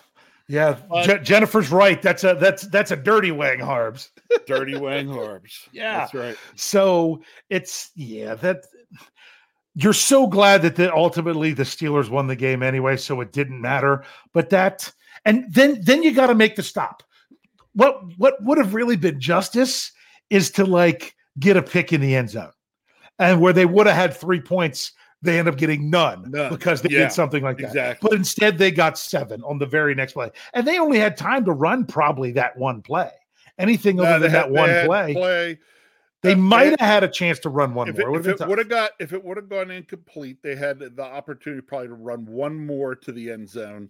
[0.49, 2.01] Yeah, Je- Jennifer's right.
[2.01, 4.11] That's a that's that's a dirty wang harbs.
[4.45, 5.69] dirty Wang Harbs.
[5.71, 5.99] Yeah.
[5.99, 6.35] that's right.
[6.55, 8.65] So it's yeah that
[9.75, 13.59] you're so glad that the, ultimately the Steelers won the game anyway, so it didn't
[13.61, 14.03] matter.
[14.33, 14.91] But that
[15.25, 17.03] and then then you got to make the stop.
[17.73, 19.91] What what would have really been justice
[20.29, 22.51] is to like get a pick in the end zone,
[23.19, 24.91] and where they would have had three points,
[25.23, 26.49] they end up getting none, None.
[26.51, 27.67] because they Yeah, did something like that.
[27.67, 28.07] exactly.
[28.09, 31.45] But instead, they got seven on the very next play, and they only had time
[31.45, 33.09] to run probably that one play.
[33.57, 35.59] Anything No, other than had- that one play, play.
[36.23, 38.17] They might have had a chance to run one If more.
[38.17, 41.03] it, if it would have got if it would have gone incomplete, they had the
[41.03, 43.89] opportunity probably to run one more to the end zone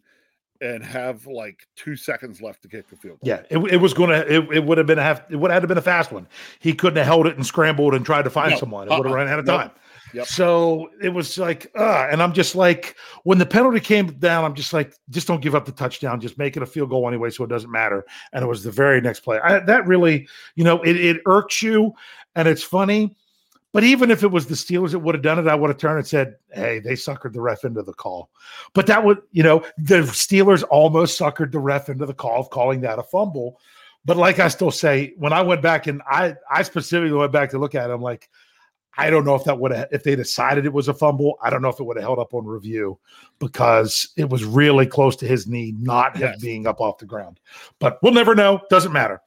[0.62, 3.20] and have like two seconds left to kick the field.
[3.20, 3.28] goal.
[3.30, 4.34] Yeah, it, it was going to.
[4.34, 5.22] It, it would have been a half.
[5.30, 6.28] It would have been a fast one.
[6.60, 8.88] He couldn't have held it and scrambled and tried to find No, someone.
[8.88, 9.58] It would have uh-uh, run out of no.
[9.58, 9.72] time.
[10.14, 10.28] Yep.
[10.28, 14.54] So it was like, uh, and I'm just like, when the penalty came down, I'm
[14.54, 16.22] just like, just don't give up the touchdown.
[16.22, 18.06] Just make it a field goal anyway, so it doesn't matter.
[18.32, 19.40] And it was the very next play.
[19.40, 21.94] I, that really, you know, it, it irks you,
[22.36, 23.16] and it's funny.
[23.72, 25.80] But even if it was the Steelers that would have done it, I would have
[25.80, 28.30] turned and said, "Hey, they suckered the ref into the call."
[28.74, 32.52] But that would, you know, the Steelers almost suckered the ref into the call of
[32.52, 33.60] calling that a fumble.
[34.06, 37.50] But like I still say, when I went back and I, I specifically went back
[37.52, 38.30] to look at it, I'm like,
[38.98, 41.50] I don't know if that would have, if they decided it was a fumble, I
[41.50, 43.00] don't know if it would have held up on review
[43.40, 47.40] because it was really close to his knee, not him being up off the ground.
[47.80, 48.60] But we'll never know.
[48.70, 49.22] Doesn't matter.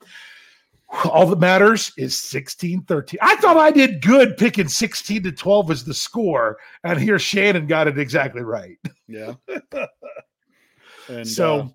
[1.04, 3.18] All that matters is 16 13.
[3.20, 6.58] I thought I did good picking 16 to 12 as the score.
[6.84, 8.78] And here Shannon got it exactly right.
[9.08, 9.34] Yeah.
[11.08, 11.70] and So-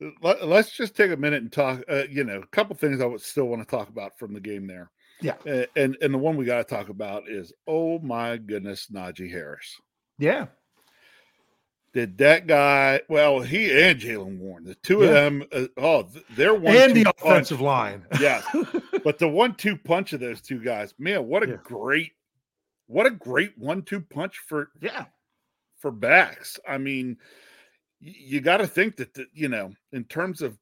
[0.00, 1.82] uh, let, us just take a minute and talk.
[1.90, 4.40] Uh, you know, a couple things I would still want to talk about from the
[4.40, 4.92] game there.
[5.20, 5.34] Yeah.
[5.44, 9.30] Uh, and and the one we got to talk about is oh my goodness, Najee
[9.30, 9.74] Harris.
[10.18, 10.46] Yeah.
[11.94, 13.00] Did that guy?
[13.08, 15.42] Well, he and Jaylen Warren, the two of them.
[15.50, 17.16] Uh, oh, they're one and the punch.
[17.22, 18.04] offensive line.
[18.20, 18.42] Yeah,
[19.04, 21.56] but the one-two punch of those two guys, man, what a Yeah.
[21.64, 22.12] great,
[22.86, 25.06] what a great one-two punch for Yeah.
[25.78, 26.58] for backs.
[26.68, 27.16] I mean,
[28.00, 30.58] you got to think that the, you know, in terms of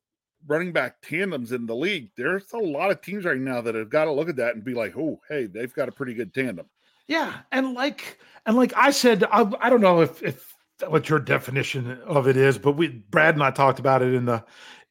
[0.46, 3.90] running back tandems in the league, there's a lot of teams right now that have
[3.90, 6.32] got to look at that and be like, oh, hey, they've got a pretty good
[6.32, 6.66] tandem.
[7.08, 10.54] Yeah, and like and like I said, I, I don't know if if
[10.88, 14.26] what your definition of it is, but we Brad and I talked about it in
[14.26, 14.44] the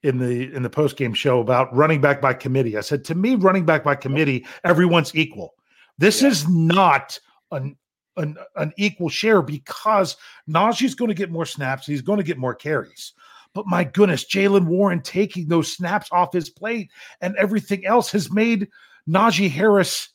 [0.04, 2.78] in the in the post game show about running back by committee.
[2.78, 5.54] I said to me, running back by committee, everyone's equal.
[5.98, 6.30] This Yeah.
[6.30, 7.20] is not
[7.52, 7.76] an
[8.18, 10.16] an, an equal share because
[10.50, 11.86] Najee's going to get more snaps.
[11.86, 13.14] He's going to get more carries.
[13.54, 18.32] But my goodness, Jaylen Warren taking those snaps off his plate and everything else has
[18.32, 18.70] made
[19.10, 20.10] Najee Harris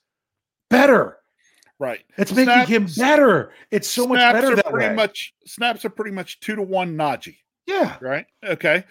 [0.68, 1.19] better.
[1.80, 2.04] Right.
[2.18, 3.52] It's making him better.
[3.72, 4.94] It's so much snaps better are that pretty way.
[4.94, 7.38] much snaps are pretty much two to one Najee.
[7.66, 8.26] yeah, right?
[8.44, 8.84] Okay,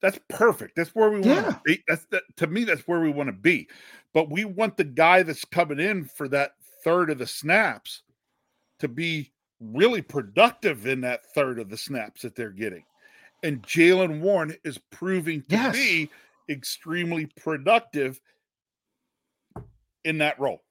[0.00, 0.76] that's perfect.
[0.76, 1.42] That's where we want Yeah.
[1.50, 1.82] to be.
[1.88, 2.62] That's that, to me.
[2.64, 3.68] That's where we want to be.
[4.14, 6.52] But we want the guy that's coming in for that
[6.84, 8.02] third of the snaps
[8.78, 12.84] to be really productive in that third of the snaps that they're getting.
[13.42, 15.74] And Jaylen Warren is proving to Yes.
[15.74, 16.10] be
[16.48, 18.20] extremely productive
[20.04, 20.62] in that role.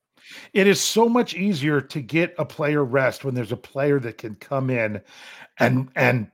[0.54, 4.18] It is so much easier to get a player rest when there's a player that
[4.18, 5.02] can come in
[5.60, 6.30] and and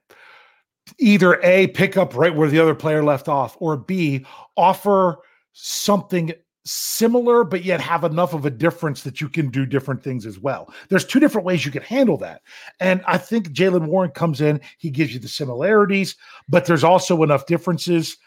[1.00, 4.26] either a pick up right where the other player left off or b
[4.58, 5.18] offer
[5.54, 10.26] something similar but yet have enough of a difference that you can do different things
[10.26, 10.72] as well.
[10.90, 12.42] There's two different ways you can handle that.
[12.80, 16.16] And i think jaylen warren comes in he gives you the similarities
[16.48, 18.18] but there's also enough differences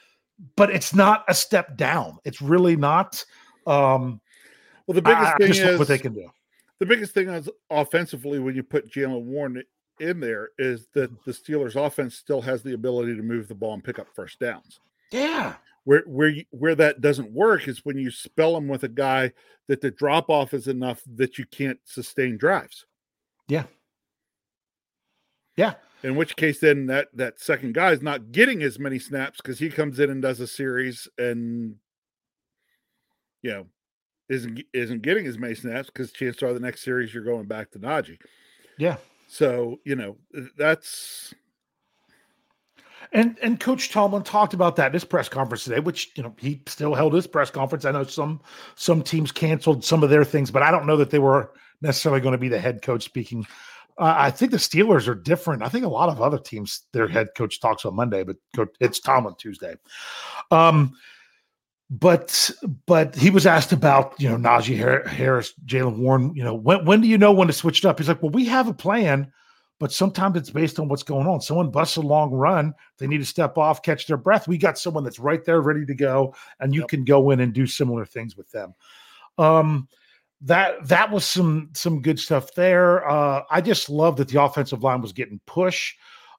[0.57, 2.18] but it's not a step down.
[2.24, 3.24] It's really not
[3.66, 4.20] um
[4.86, 6.30] Well, the biggest I, I thing is what they can do
[6.80, 9.62] the biggest thing is offensively when you put Jaylen Warren
[10.00, 13.74] in there is that the Steelers offense still has the ability to move the ball
[13.74, 14.80] and pick up first downs.
[15.12, 18.88] yeah Where where you, where that doesn't work is when you spell them with a
[18.88, 19.32] guy
[19.68, 22.86] that the drop off is enough that you can't sustain drives.
[23.48, 23.64] Yeah.
[25.56, 25.74] Yeah.
[26.02, 29.58] In which case, then that that second guy is not getting as many snaps because
[29.58, 31.76] he comes in and does a series and
[33.40, 33.66] you know
[34.28, 37.70] isn't isn't getting as many snaps because chances are the next series you're going back
[37.72, 38.18] to Najee.
[38.78, 38.96] Yeah.
[39.28, 40.16] So you know
[40.56, 41.34] that's
[43.12, 46.34] And and Coach Tomlin talked about that in his press conference today, which you know
[46.38, 47.84] he still held his press conference.
[47.84, 48.40] I know some
[48.74, 52.20] some teams canceled some of their things, but I don't know that they were necessarily
[52.20, 53.46] going to be the head coach speaking.
[53.98, 55.62] Uh, I think the Steelers are different.
[55.62, 58.37] I think a lot of other teams their head coach talks on Monday, but
[58.80, 59.76] it's Tomlin Tuesday.
[60.50, 60.96] Um,
[61.98, 62.50] but
[62.87, 66.35] but he was asked about you know Najee Harris, Jaylen Warren.
[66.35, 67.98] You know when when do you know when to switch it up?
[67.98, 69.30] He's like, well, we have a plan
[69.80, 71.40] but sometimes it's based on what's going on.
[71.40, 74.46] Someone busts a long run, they need to step off, catch their breath.
[74.46, 76.88] We got someone that's right there ready to go, and you yep.
[76.88, 78.74] can go in and do similar things with them.
[79.37, 79.88] Um,
[80.42, 83.09] that that was some some good stuff there.
[83.09, 85.94] Uh, I just love that the offensive line was getting push.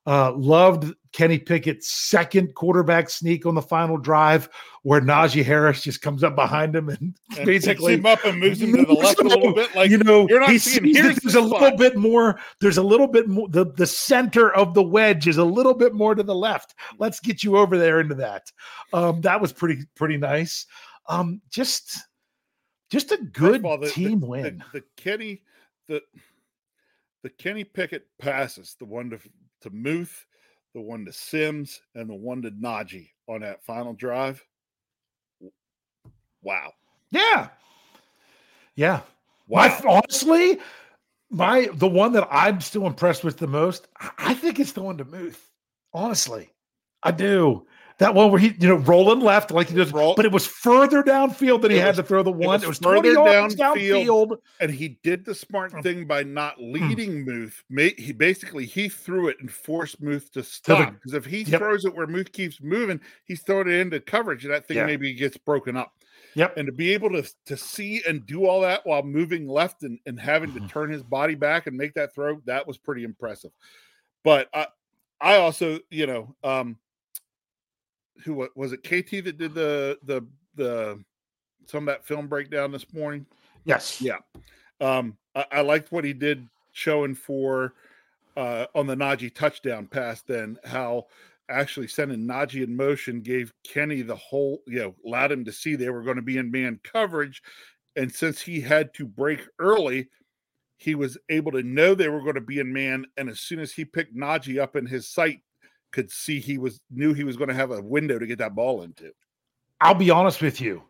[0.08, 4.50] Uh, loved Kenny Pickett's second quarterback sneak on the final drive,
[4.84, 8.62] where Najee Harris just comes up behind him and, and basically him up and moves
[8.62, 9.74] him to the left a little bit.
[9.74, 12.40] Like you know, you're not seeing here's there's a little bit more.
[12.62, 13.48] There's a little bit more.
[13.48, 16.76] The the center of the wedge is a little bit more to the left.
[17.00, 18.52] Let's get you over there into that.
[18.94, 20.66] Um, that was pretty pretty nice.
[21.08, 21.98] Um, just
[22.92, 24.64] just a good all, the, team the, win.
[24.72, 25.42] The, the Kenny
[25.88, 26.02] the
[27.24, 29.20] the Kenny Pickett passes, the one to
[29.66, 30.26] to Muth,
[30.74, 34.44] the one to Sims, and the one to Najee on that final drive.
[36.42, 36.74] Wow.
[37.12, 37.50] Yeah.
[38.76, 39.02] Yeah.
[39.48, 39.68] Wow.
[39.68, 40.60] My, honestly,
[41.30, 44.98] my the one that I'm still impressed with the most, I think it's the one
[44.98, 45.52] to Muth.
[45.94, 46.50] Honestly,
[47.04, 47.66] I do.
[47.98, 50.16] That one where he, you know, rolling left like he does, Roll.
[50.16, 52.42] but it was further downfield than he had to throw the one.
[52.42, 55.82] It was, it was further downfield, downfield, and he did the smart mm.
[55.82, 56.74] thing by not mm.
[56.74, 57.52] leading mm.
[57.70, 57.96] Muth.
[57.98, 61.62] He basically he threw it and forced Muth to stop because if he yep.
[61.62, 64.86] throws it where Muth keeps moving, he's throwing it into coverage, and that thing yeah.
[64.86, 65.94] maybe gets broken up.
[66.36, 66.58] Yep.
[66.58, 70.00] And to be able to to see and do all that while moving left and,
[70.06, 70.68] and having to mm-hmm.
[70.68, 73.52] turn his body back and make that throw, that was pretty impressive.
[74.26, 74.68] But I
[75.22, 76.78] I also, you know, um,
[78.24, 78.84] who was it?
[78.84, 80.26] KT that did the the
[80.56, 81.04] the
[81.66, 83.26] some of that film breakdown this morning.
[83.64, 84.02] Yes.
[84.02, 84.18] Yeah.
[84.80, 87.74] Um, I, I liked what he did showing for
[88.38, 90.22] uh, on the Najee touchdown pass.
[90.22, 91.08] Then how
[91.50, 95.76] actually sending Najee in motion gave Kenny the whole, you know, allowed him to see
[95.76, 97.42] they were going to be in man coverage.
[97.96, 100.10] And since he had to break early,
[100.78, 103.06] he was able to know they were going to be in man.
[103.18, 105.42] And as soon as he picked Najee up in his sight,
[105.92, 108.56] could see he was knew he was going to have a window to get that
[108.56, 109.12] ball into.
[109.82, 110.84] I'll be honest with you.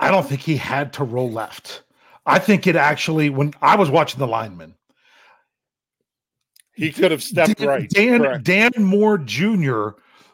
[0.00, 1.82] I don't think he had to roll left.
[2.26, 4.74] I think it actually when I was watching the lineman,
[6.74, 7.90] he could have stepped Dan, right.
[7.90, 9.90] Dan Dan Moore Jr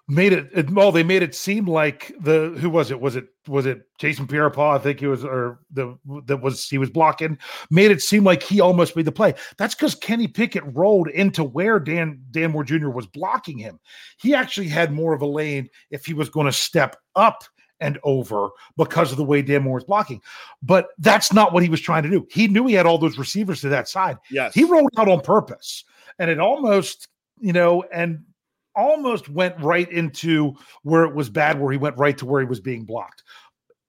[0.08, 3.66] made it, well they made it seem like the who was it was it was
[3.66, 7.36] it jason pierre-paul i think he was or the that was he was blocking
[7.70, 11.42] made it seem like he almost made the play that's because kenny pickett rolled into
[11.42, 13.80] where dan dan moore jr was blocking him
[14.18, 17.42] he actually had more of a lane if he was going to step up
[17.80, 20.22] and over because of the way Dan Moore was blocking.
[20.62, 22.26] But that's not what he was trying to do.
[22.30, 24.16] He knew he had all those receivers to that side.
[24.30, 24.54] Yes.
[24.54, 25.84] He rolled out on purpose.
[26.18, 28.24] And it almost, you know, and
[28.76, 32.46] almost went right into where it was bad, where he went right to where he
[32.46, 33.22] was being blocked.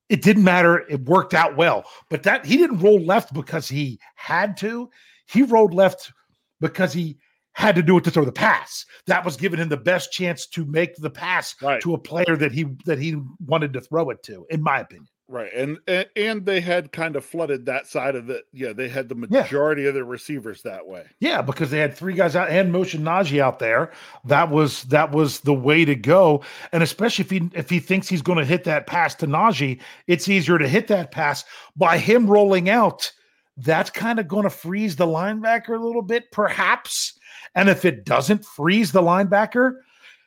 [0.08, 0.86] It didn't matter.
[0.88, 1.84] It worked out well.
[2.08, 4.90] But that he didn't roll left because he had to.
[5.26, 6.12] He rolled left
[6.60, 7.18] because he
[7.52, 8.86] had to do it to throw the pass.
[9.06, 11.82] That was giving him the best chance to make the pass right.
[11.82, 15.08] to a player that he that he wanted to throw it to, in my opinion.
[15.30, 18.46] Right, and, and and they had kind of flooded that side of it.
[18.50, 19.88] Yeah, they had the majority yeah.
[19.88, 21.04] of their receivers that way.
[21.20, 23.92] Yeah, because they had three guys out and motion Najee out there.
[24.24, 26.42] That was that was the way to go.
[26.72, 29.80] And especially if he if he thinks he's going to hit that pass to Najee,
[30.06, 31.44] it's easier to hit that pass
[31.76, 33.12] by him rolling out.
[33.58, 37.18] That's kind of going to freeze the linebacker a little bit, perhaps.
[37.54, 39.74] And if it doesn't freeze the linebacker,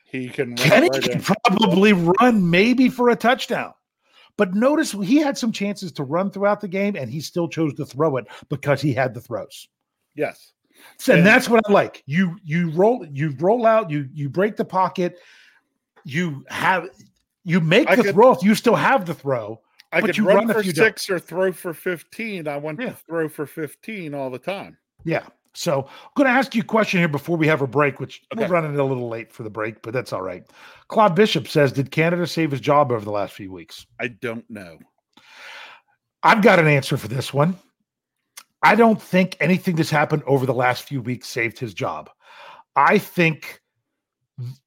[0.04, 3.72] he can Kenny right can probably run maybe for a touchdown.
[4.42, 7.74] But notice he had some chances to run throughout the game, and he still chose
[7.74, 9.68] to throw it because he had the throws.
[10.16, 10.50] Yes.
[11.06, 12.02] and, and that's what I like.
[12.06, 15.20] You you roll you roll out, you you break the pocket,
[16.02, 16.88] you have
[17.44, 18.36] you make I the could, throw.
[18.42, 19.60] You still have the throw.
[19.92, 21.14] I could you run, run for 6 don't.
[21.14, 22.48] or throw for 15.
[22.48, 22.88] I want yeah.
[22.88, 24.76] to throw for 15 all the time.
[25.04, 25.24] Yeah.
[25.54, 28.22] So I'm going to ask you a question here before we have a break, which
[28.32, 28.42] okay.
[28.42, 30.44] we're running a little late for the break, but that's all right.
[30.88, 33.86] Claude Bishop says, Did Canada save his job over the last few weeks?
[34.00, 34.78] I don't know.
[36.22, 37.58] I've got an answer for this one.
[38.62, 42.08] I don't think anything that's happened over the last few weeks saved his job.
[42.76, 43.60] I think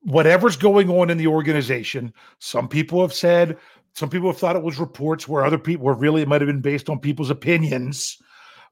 [0.01, 3.57] whatever's going on in the organization, some people have said,
[3.93, 6.47] some people have thought it was reports where other people were really, it might have
[6.47, 8.17] been based on people's opinions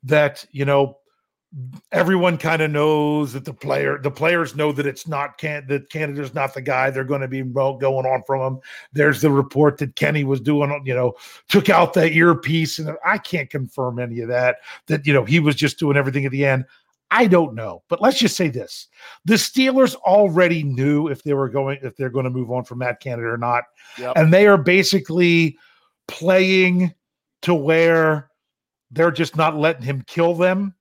[0.04, 0.98] that, you know,
[1.92, 5.90] everyone kind of knows that the player the players know that it's not can that
[5.90, 8.62] Canada's not the guy they're going to be going on from him.
[8.92, 11.14] There's the report that Kenny was doing, you know,
[11.50, 14.58] took out the earpiece, and I can't confirm any of that.
[14.88, 16.66] That you know he was just doing everything at the end.
[17.12, 18.88] I don't know, but let's just say this:
[19.26, 22.80] the Steelers already knew if they were going if they're going to move on from
[22.80, 23.66] Matt Canada or not,
[24.00, 24.14] Yep.
[24.16, 25.58] and they are basically
[26.08, 26.94] playing
[27.44, 28.32] to where
[28.90, 30.74] they're just not letting him kill them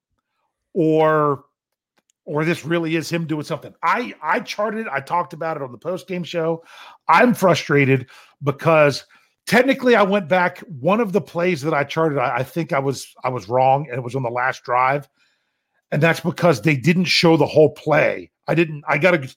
[0.74, 1.44] or
[2.24, 3.74] or this really is him doing something.
[3.82, 6.64] I I charted, it, I talked about it on the post game show.
[7.08, 8.08] I'm frustrated
[8.42, 9.04] because
[9.46, 12.78] technically I went back one of the plays that I charted I, I think I
[12.78, 15.08] was I was wrong and it was on the last drive.
[15.90, 18.30] And that's because they didn't show the whole play.
[18.46, 19.36] I didn't I got to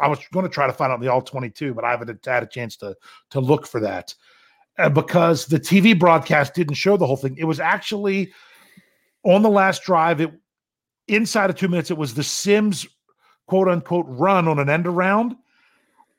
[0.00, 2.42] I was going to try to find out the all 22, but I haven't had
[2.42, 2.96] a chance to
[3.30, 4.14] to look for that.
[4.78, 7.34] Uh, because the TV broadcast didn't show the whole thing.
[7.38, 8.30] It was actually
[9.24, 10.20] on the last drive.
[10.20, 10.30] It
[11.08, 12.86] inside of two minutes, it was the Sims
[13.46, 15.36] quote unquote run on an end around.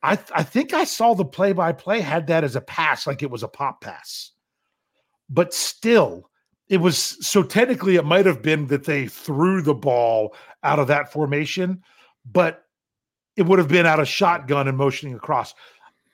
[0.03, 3.07] I, th- I think I saw the play by play had that as a pass,
[3.07, 4.31] like it was a pop pass.
[5.29, 6.29] But still,
[6.69, 10.87] it was so technically it might have been that they threw the ball out of
[10.87, 11.83] that formation,
[12.25, 12.63] but
[13.35, 15.53] it would have been out of shotgun and motioning across.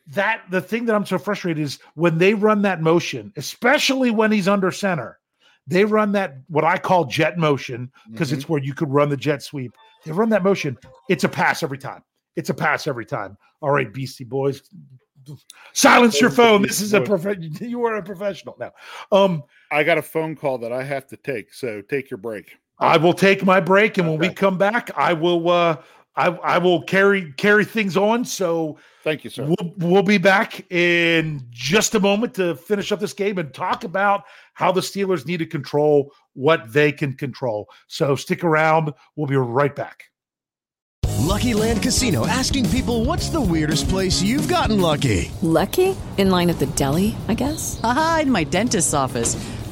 [0.08, 4.32] That the thing that I'm so frustrated is when they run that motion, especially when
[4.32, 5.20] he's under center,
[5.68, 9.18] they run that what I call jet motion because it's where you could run the
[9.18, 9.74] jet sweep.
[10.06, 10.78] They run that motion.
[11.10, 12.04] It's a pass every time.
[12.36, 13.38] It's a pass every time.
[13.62, 14.62] All right, Beastie Boys,
[15.72, 16.62] silence your phone.
[16.62, 18.72] This is a prof- you are a professional now.
[19.12, 22.58] Um, I got a phone call that I have to take, so take your break.
[22.80, 25.50] I will take my break, and when we come back, I will.
[25.50, 25.78] uh
[26.16, 28.24] I, I will carry carry things on.
[28.24, 29.44] So Thank you, sir.
[29.44, 33.84] We'll, we'll be back in just a moment to finish up this game and talk
[33.84, 34.24] about
[34.54, 37.70] how the Steelers need to control what they can control.
[37.88, 38.94] So stick around.
[39.18, 40.06] We'll be right back.
[41.20, 45.32] Lucky Land Casino asking people what's the weirdest place you've gotten lucky?
[45.42, 45.96] Lucky?
[46.18, 47.82] In line at the deli, I guess?
[47.84, 49.36] Aha, in my dentist's office.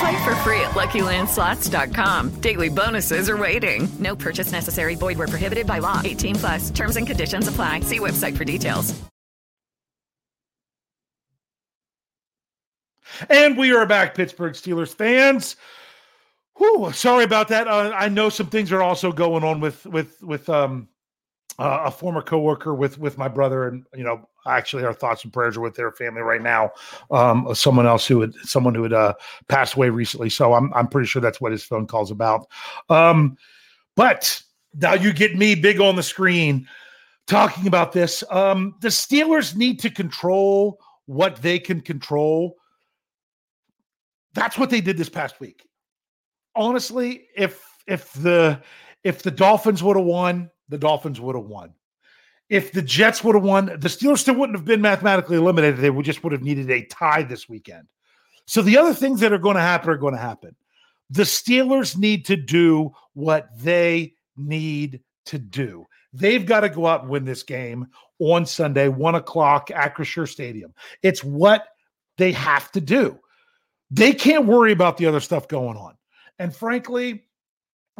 [0.00, 2.40] Play for free at LuckyLandSlots.com.
[2.40, 3.86] Daily bonuses are waiting.
[3.98, 4.94] No purchase necessary.
[4.94, 6.00] Void where prohibited by law.
[6.02, 6.70] 18 plus.
[6.70, 7.80] Terms and conditions apply.
[7.80, 8.98] See website for details.
[13.28, 15.56] And we are back, Pittsburgh Steelers fans.
[16.56, 17.68] Whew, sorry about that.
[17.68, 20.88] Uh, I know some things are also going on with with with um
[21.58, 25.32] uh, a former coworker with with my brother, and you know, actually, our thoughts and
[25.32, 26.72] prayers are with their family right now.
[27.10, 29.14] Um, someone else who had someone who had uh,
[29.48, 32.46] passed away recently, so I'm I'm pretty sure that's what his phone call's about.
[32.88, 33.36] Um,
[33.96, 34.42] but
[34.74, 36.66] now you get me big on the screen
[37.26, 38.24] talking about this.
[38.30, 42.56] Um, the Steelers need to control what they can control.
[44.34, 45.66] That's what they did this past week.
[46.54, 48.62] Honestly, if if the
[49.04, 51.74] if the Dolphins would have won, the Dolphins would have won.
[52.50, 55.78] If the Jets would have won, the Steelers still wouldn't have been mathematically eliminated.
[55.78, 57.86] They would just would have needed a tie this weekend.
[58.46, 60.56] So the other things that are going to happen are going to happen.
[61.10, 65.86] The Steelers need to do what they need to do.
[66.12, 67.86] They've got to go out and win this game
[68.18, 70.74] on Sunday, one o'clock, Acrisure Stadium.
[71.02, 71.66] It's what
[72.18, 73.18] they have to do.
[73.92, 75.94] They can't worry about the other stuff going on.
[76.40, 77.24] And frankly,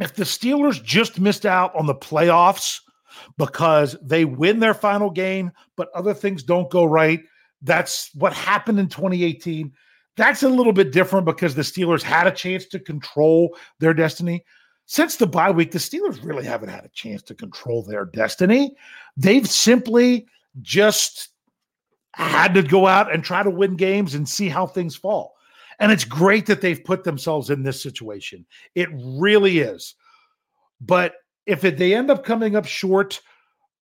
[0.01, 2.81] if the Steelers just missed out on the playoffs
[3.37, 7.21] because they win their final game, but other things don't go right,
[7.63, 9.73] that's what happened in 2018.
[10.17, 14.45] That's a little bit different because the Steelers had a chance to control their destiny.
[14.87, 18.75] Since the bye week, the Steelers really haven't had a chance to control their destiny.
[19.17, 20.27] They've simply
[20.63, 21.29] just
[22.15, 25.35] had to go out and try to win games and see how things fall.
[25.79, 28.45] And it's great that they've put themselves in this situation.
[28.75, 29.95] It really is.
[30.81, 31.15] But
[31.51, 33.21] if it, they end up coming up short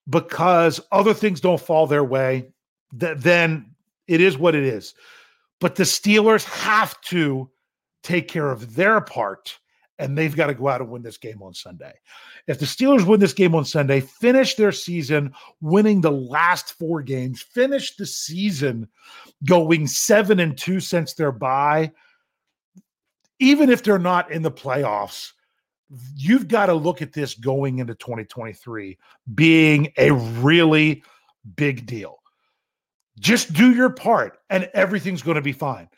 [0.09, 2.51] because other things don't fall their way,
[2.99, 3.75] th- then
[4.07, 4.95] it is what it is.
[5.61, 7.51] But the Steelers have to
[8.03, 9.59] take care of their part
[9.99, 11.93] and they've got to go out and win this game on Sunday.
[12.47, 17.03] If the Steelers win this game on Sunday, finish their season winning the last four
[17.03, 18.89] games, finish the season
[19.45, 21.91] going seven and two since their bye,
[23.41, 25.33] even if they're not in the playoffs,
[26.15, 28.99] you've got to look at this going into 2023
[29.35, 31.03] being a really
[31.57, 32.19] big deal.
[33.19, 35.89] Just do your part and everything's going to be fine.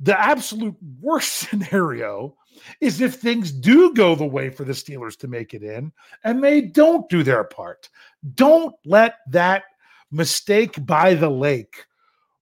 [0.00, 2.36] The absolute worst scenario
[2.80, 5.92] is if things do go the way for the Steelers to make it in
[6.24, 7.88] and they don't do their part.
[8.34, 9.64] Don't let that
[10.10, 11.86] mistake by the lake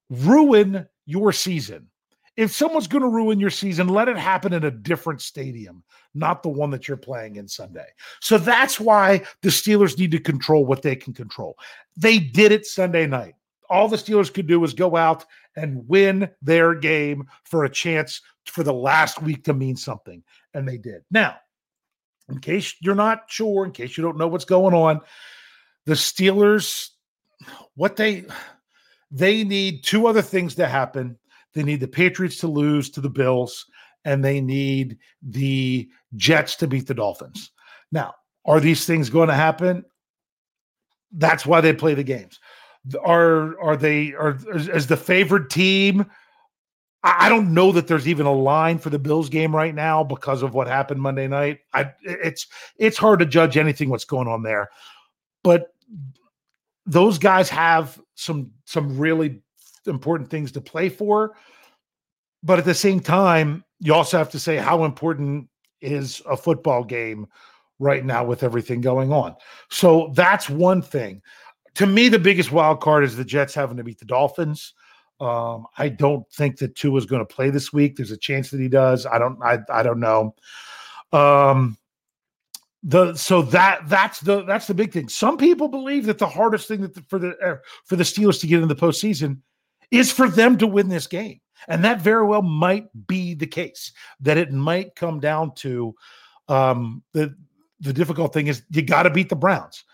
[0.09, 1.90] ruin your season.
[2.41, 5.85] If someone's going to ruin your season, let it happen in a different stadium,
[6.15, 7.89] not the one that you're playing in Sunday.
[8.21, 11.59] So that's why the Steelers need to control what they can control.
[11.99, 13.35] They did it Sunday night.
[13.69, 18.23] All the Steelers could do was go out and win their game for a chance
[18.47, 20.23] for the last week to mean something.
[20.55, 21.03] And they did.
[21.11, 21.37] Now,
[22.31, 25.03] in case you're not sure, in case you don't know what's going on,
[25.85, 26.89] the Steelers,
[27.75, 28.25] what they
[29.11, 31.19] they need two other things to happen.
[31.55, 33.67] They need the Patriots to lose to the Bills,
[34.05, 37.51] and they need the Jets to beat the Dolphins.
[37.93, 39.85] Now, are these things going to happen?
[41.13, 42.39] That's why they play the games.
[43.03, 44.39] Are are they are
[44.73, 46.07] as the favored team?
[47.03, 50.43] I don't know that there's even a line for the Bills game right now because
[50.43, 51.61] of what happened Monday night.
[51.73, 52.47] I it's
[52.79, 54.71] it's hard to judge anything what's going on there.
[55.43, 55.75] But
[56.87, 59.43] those guys have some some really
[59.87, 61.35] important things to play for.
[62.43, 65.49] But at the same time, you also have to say how important
[65.81, 67.27] is a football game
[67.79, 69.35] right now with everything going on.
[69.71, 71.23] So that's one thing.
[71.77, 74.75] To me, the biggest wild card is the Jets having to beat the Dolphins.
[75.21, 77.97] Um, I don't think that Tua is going to play this week.
[77.97, 79.05] There's a chance that he does.
[79.07, 79.39] I don't.
[79.43, 79.59] I.
[79.69, 80.35] I don't know.
[81.13, 81.77] Um,
[82.83, 85.09] the so that that's the that's the big thing.
[85.09, 88.41] Some people believe that the hardest thing that the, for the uh, for the Steelers
[88.41, 89.41] to get in the postseason
[89.91, 93.93] is for them to win this game, and that very well might be the case.
[94.21, 95.95] That it might come down to
[96.49, 97.35] um, the
[97.81, 99.85] the difficult thing is you got to beat the Browns.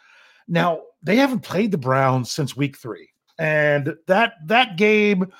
[0.48, 5.32] Now they haven't played the Browns since week three, and that that game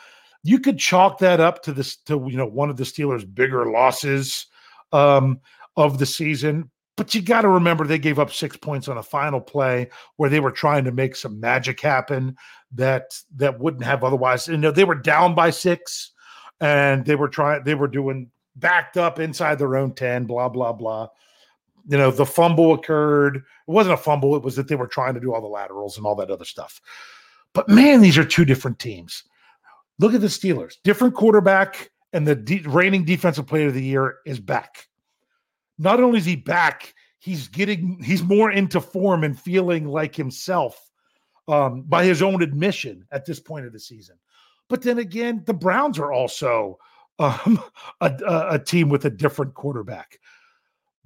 [0.42, 3.70] you could chalk that up to this to you know one of the Steelers' bigger
[3.70, 4.46] losses
[4.92, 5.40] um,
[5.76, 9.02] of the season but you got to remember they gave up six points on a
[9.02, 12.34] final play where they were trying to make some magic happen
[12.72, 14.48] that that wouldn't have otherwise.
[14.48, 16.12] You know, they were down by six,
[16.60, 17.64] and they were trying.
[17.64, 20.24] They were doing backed up inside their own ten.
[20.24, 21.08] Blah blah blah.
[21.88, 23.36] You know, the fumble occurred.
[23.36, 24.34] It wasn't a fumble.
[24.36, 26.44] It was that they were trying to do all the laterals and all that other
[26.44, 26.80] stuff.
[27.52, 29.22] But man, these are two different teams.
[29.98, 30.74] Look at the Steelers.
[30.82, 34.88] Different quarterback, and the de- reigning defensive player of the year is back
[35.78, 40.90] not only is he back, he's getting he's more into form and feeling like himself
[41.48, 44.16] um, by his own admission at this point of the season.
[44.68, 46.78] But then again, the Browns are also
[47.18, 47.62] um,
[48.00, 48.12] a,
[48.50, 50.18] a team with a different quarterback,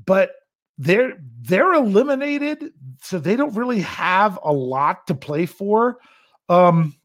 [0.05, 0.31] but
[0.79, 2.73] they're they're eliminated,
[3.03, 5.99] so they don't really have a lot to play for,
[6.49, 6.97] um,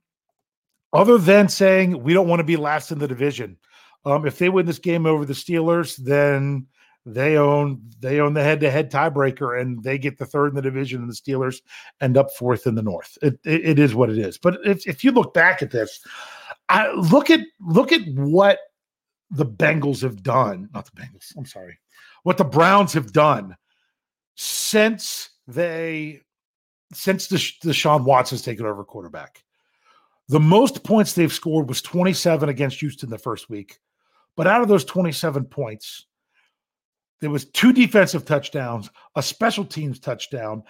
[0.93, 3.57] other than saying we don't want to be last in the division.
[4.05, 6.67] Um, if they win this game over the Steelers, then
[7.05, 11.01] they own they own the head-to-head tiebreaker and they get the third in the division
[11.01, 11.61] and the steelers
[12.01, 13.17] end up fourth in the north.
[13.21, 14.37] It, it, it is what it is.
[14.37, 15.99] But if, if you look back at this
[16.69, 18.59] I, look at look at what
[19.29, 21.79] the bengals have done not the bengals i'm sorry
[22.23, 23.55] what the browns have done
[24.35, 26.21] since they
[26.93, 29.43] since the, Deshaun Watson's taken over quarterback.
[30.29, 33.79] The most points they've scored was 27 against houston the first week
[34.35, 36.07] but out of those 27 points
[37.21, 40.63] there was two defensive touchdowns, a special teams touchdown,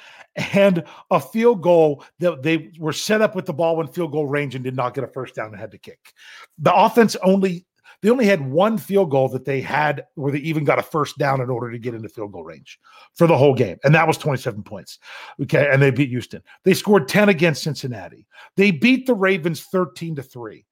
[0.54, 4.28] and a field goal that they were set up with the ball in field goal
[4.28, 6.14] range and did not get a first down and had to kick.
[6.60, 7.66] The offense only
[8.02, 11.18] they only had one field goal that they had where they even got a first
[11.18, 12.80] down in order to get into field goal range
[13.16, 13.78] for the whole game.
[13.84, 15.00] And that was 27 points.
[15.42, 15.70] Okay.
[15.72, 16.44] And they beat Houston.
[16.66, 18.28] They scored 10 against Cincinnati.
[18.58, 20.66] They beat the Ravens 13 to 3.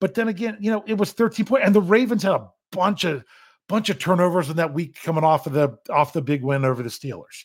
[0.00, 3.04] But then again, you know, it was 13 points, and the Ravens had a bunch
[3.04, 3.24] of
[3.68, 6.82] bunch of turnovers in that week coming off of the off the big win over
[6.82, 7.44] the Steelers.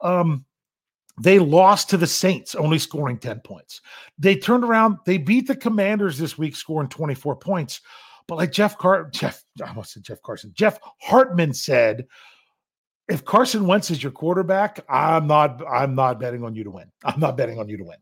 [0.00, 0.44] Um,
[1.20, 3.80] they lost to the Saints, only scoring 10 points.
[4.18, 7.80] They turned around, they beat the Commanders this week, scoring 24 points.
[8.26, 12.06] But like Jeff Car Jeff, I almost said Jeff Carson, Jeff Hartman said,
[13.08, 16.90] if Carson Wentz is your quarterback, I'm not, I'm not betting on you to win.
[17.04, 17.98] I'm not betting on you to win.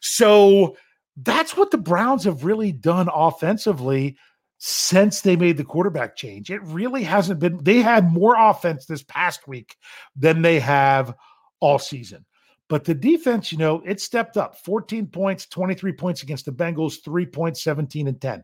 [0.00, 0.76] So
[1.18, 4.16] that's what the Browns have really done offensively
[4.58, 6.50] since they made the quarterback change.
[6.50, 9.76] It really hasn't been, they had more offense this past week
[10.16, 11.14] than they have
[11.60, 12.24] all season.
[12.68, 16.96] But the defense, you know, it stepped up 14 points, 23 points against the Bengals,
[17.04, 18.42] three points, 17 and 10.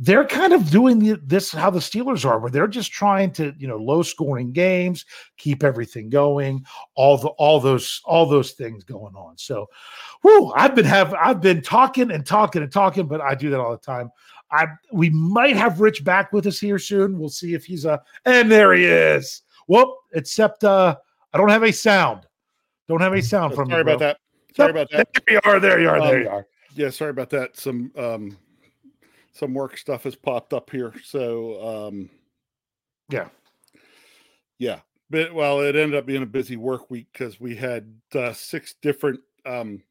[0.00, 3.68] They're kind of doing this how the Steelers are, where they're just trying to, you
[3.68, 5.04] know, low scoring games,
[5.36, 6.64] keep everything going,
[6.96, 9.38] all the all those all those things going on.
[9.38, 9.66] So,
[10.24, 13.60] whoo, I've been have I've been talking and talking and talking, but I do that
[13.60, 14.10] all the time.
[14.54, 17.18] I we might have Rich back with us here soon.
[17.18, 19.42] We'll see if he's a and there he is.
[19.66, 20.96] Whoop, except uh
[21.32, 22.26] I don't have a sound.
[22.86, 24.18] Don't have a sound from Sorry you, about that.
[24.56, 25.08] Sorry about that.
[25.26, 25.58] There you are.
[25.58, 26.00] There you are.
[26.00, 26.46] there Um, you are.
[26.76, 27.56] Yeah, sorry about that.
[27.56, 28.38] Some um
[29.32, 30.94] some work stuff has popped up here.
[31.02, 32.10] So um
[33.10, 33.28] Yeah.
[34.58, 34.80] yeah.
[35.10, 38.74] But well, it ended up being a busy work week because we had uh, six
[38.80, 39.82] different um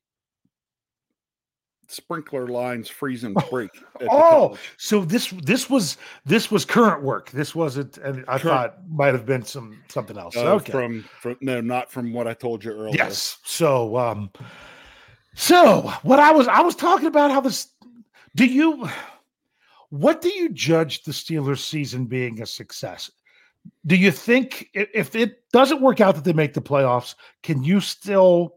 [1.94, 3.70] sprinkler lines freeze and break.
[4.10, 7.32] Oh, so this this was this was current work.
[7.32, 7.98] This wasn't.
[8.00, 8.44] And I Current.
[8.44, 10.36] thought might have been some something else.
[10.36, 10.72] Uh, okay.
[10.72, 12.96] from from no, not from what I told you earlier.
[12.96, 13.38] Yes.
[13.44, 14.32] So um
[15.36, 17.70] so what I was I was talking about how this
[18.36, 18.90] do you
[19.90, 23.12] what do you judge the Steelers season being a success?
[23.86, 27.80] Do you think if it doesn't work out that they make the playoffs, can you
[27.80, 28.56] still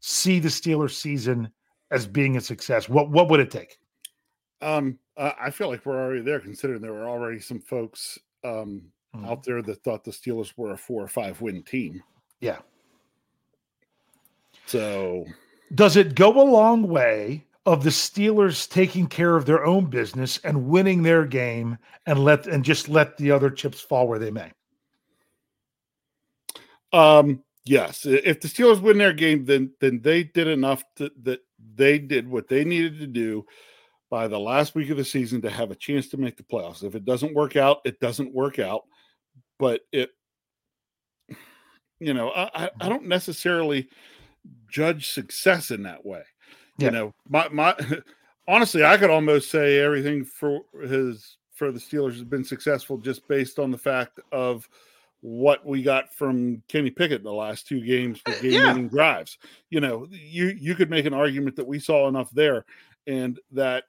[0.00, 1.50] see the Steelers season
[1.90, 2.88] as being a success?
[2.88, 3.78] What what would it take?
[4.60, 8.82] Um, I I feel like we're already there, considering there were already some folks um,
[9.16, 9.24] Mm-hmm.
[9.24, 12.02] out there that thought the Steelers were a four or five win team.
[12.40, 12.58] Yeah.
[14.66, 15.24] So
[15.74, 20.38] Does it go a long way of the Steelers taking care of their own business
[20.44, 24.30] and winning their game and let and just let the other chips fall where they
[24.30, 24.52] may?
[26.92, 31.40] Um, yes, if the Steelers win their game, then then they did enough to, that
[31.74, 33.44] they did what they needed to do
[34.10, 36.82] by the last week of the season to have a chance to make the playoffs.
[36.82, 38.82] If it doesn't work out, it doesn't work out.
[39.58, 40.10] But it,
[42.00, 43.88] you know, I I, don't necessarily
[44.70, 46.22] judge success in that way.
[46.78, 46.86] Yeah.
[46.86, 47.74] You know, my my
[48.48, 53.26] honestly, I could almost say everything for his for the Steelers has been successful just
[53.26, 54.68] based on the fact of
[55.20, 59.38] what we got from Kenny Pickett in the last two games for game winning drives.
[59.70, 62.64] You know, you you could make an argument that we saw enough there
[63.06, 63.84] and that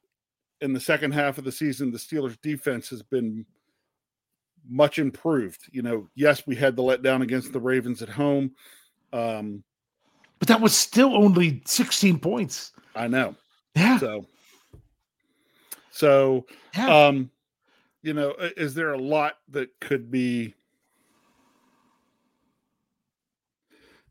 [0.61, 3.45] in the second half of the season the Steelers defense has been
[4.67, 5.61] much improved.
[5.71, 8.51] You know, yes, we had the letdown against the Ravens at home.
[9.13, 9.63] Um
[10.39, 12.71] But that was still only 16 points.
[12.95, 13.35] I know.
[13.75, 13.99] Yeah.
[13.99, 14.25] So,
[15.91, 17.07] so, Yeah.
[17.07, 17.29] um,
[18.01, 20.55] you know, is there a lot that could be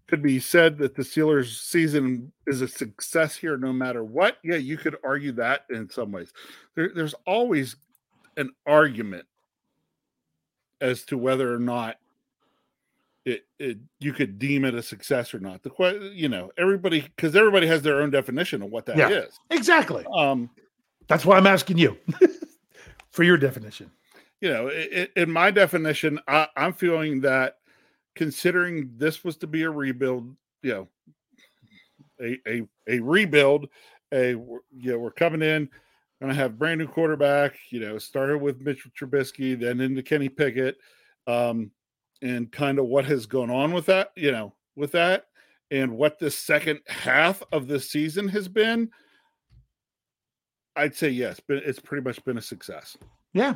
[0.08, 4.38] could be said that the Steelers season is a success here no matter what?
[4.42, 6.32] Yeah, you could argue that in some ways.
[6.74, 7.76] There, there's always
[8.38, 9.26] an argument
[10.80, 11.96] as to whether or not
[13.24, 15.62] it, it you could deem it a success or not.
[15.62, 19.34] The que- you know, everybody because everybody has their own definition of what that is.
[19.50, 19.56] Yeah.
[19.56, 20.06] Exactly.
[20.16, 20.48] Um,
[21.08, 21.98] That's why I'm asking you
[23.10, 23.90] for your definition.
[24.40, 27.57] you know, i- i- in my definition, I, I'm feeling that
[28.18, 30.88] considering this was to be a rebuild, you know,
[32.20, 33.68] a a, a rebuild,
[34.12, 35.70] a you know, we're coming in,
[36.20, 37.54] gonna have brand new quarterback.
[37.70, 40.78] You know, started with Mitchell Trubisky, then into Kenny Pickett,
[41.28, 41.70] um,
[42.20, 45.26] and kind of what has gone on with that, you know, with that,
[45.70, 48.90] and what the second half of the season has been.
[50.74, 52.96] I'd say yes, but it's pretty much been a success.
[53.32, 53.54] Yeah.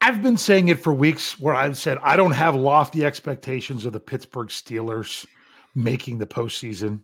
[0.00, 3.92] I've been saying it for weeks where I've said I don't have lofty expectations of
[3.92, 5.26] the Pittsburgh Steelers
[5.74, 7.00] making the postseason.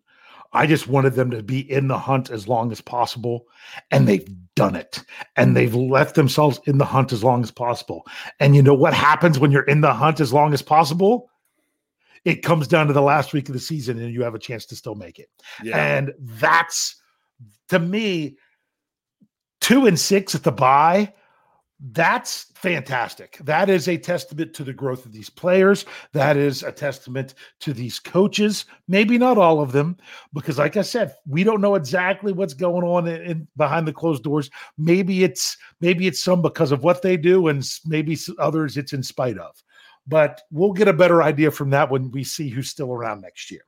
[0.53, 3.47] I just wanted them to be in the hunt as long as possible.
[3.91, 5.05] And they've done it.
[5.37, 8.05] And they've left themselves in the hunt as long as possible.
[8.41, 11.31] And you know what happens when you're in the hunt as long as possible?
[12.25, 14.67] It comes down to the last week of the season and you have a chance
[14.67, 15.29] to still make it.
[15.63, 15.79] Yeah.
[15.79, 17.01] And that's
[17.69, 18.37] to me,
[19.61, 21.15] two and six at the bye.
[21.83, 23.39] That's fantastic.
[23.39, 25.87] That is a testament to the growth of these players.
[26.13, 28.67] That is a testament to these coaches.
[28.87, 29.97] Maybe not all of them,
[30.35, 33.95] because like I said, we don't know exactly what's going on in, in- behind the
[33.95, 34.51] closed doors.
[34.77, 39.03] Maybe it's maybe it's some because of what they do, and maybe others it's in
[39.03, 39.57] spite of.
[40.07, 43.51] But we'll get a better idea from that when we see who's still around next
[43.51, 43.63] year.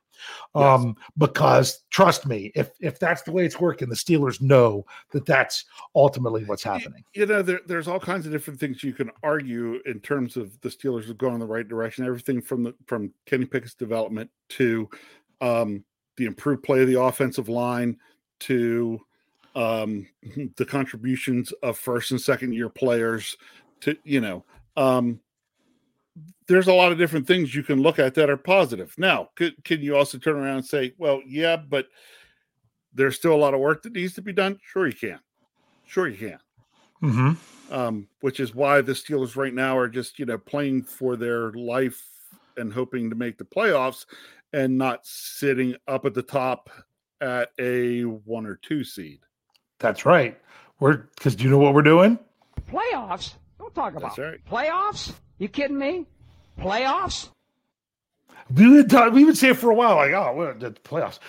[0.55, 5.25] Um, because trust me, if if that's the way it's working, the Steelers know that
[5.25, 5.65] that's
[5.95, 7.03] ultimately what's happening.
[7.13, 10.59] you know there, there's all kinds of different things you can argue in terms of
[10.61, 14.29] the steelers are going in the right direction everything from the from kenny pickett's development
[14.49, 14.89] to
[15.41, 15.83] um
[16.17, 17.97] the improved play of the offensive line
[18.39, 18.99] to
[19.55, 20.07] um,
[20.57, 23.37] the contributions of first and second year players
[23.81, 24.43] to you know
[24.75, 25.19] um,
[26.47, 28.93] there's a lot of different things you can look at that are positive.
[28.97, 31.87] Now, could, can you also turn around and say, well, yeah, but
[32.93, 34.59] there's still a lot of work that needs to be done?
[34.63, 35.19] Sure, you can.
[35.85, 36.39] Sure, you can.
[37.01, 37.73] Mm-hmm.
[37.73, 41.51] Um, which is why the Steelers right now are just, you know, playing for their
[41.53, 42.03] life
[42.57, 44.05] and hoping to make the playoffs
[44.53, 46.69] and not sitting up at the top
[47.19, 49.19] at a one or two seed.
[49.79, 50.39] That's right.
[50.79, 52.19] We're because do you know what we're doing?
[52.69, 53.33] Playoffs?
[53.73, 54.45] Don't talk about That's right.
[54.45, 55.13] playoffs.
[55.37, 56.05] You kidding me?
[56.59, 57.29] Playoffs?
[58.55, 61.19] We would talk, we would say it for a while, like, oh, the playoffs.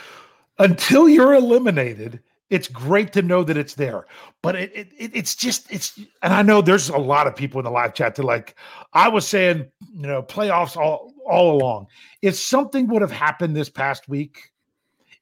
[0.59, 2.20] Until you're eliminated,
[2.51, 4.07] it's great to know that it's there.
[4.42, 7.59] But it, it, it it's just it's and I know there's a lot of people
[7.59, 8.55] in the live chat that like
[8.92, 11.86] I was saying, you know, playoffs all all along.
[12.22, 14.53] If something would have happened this past week,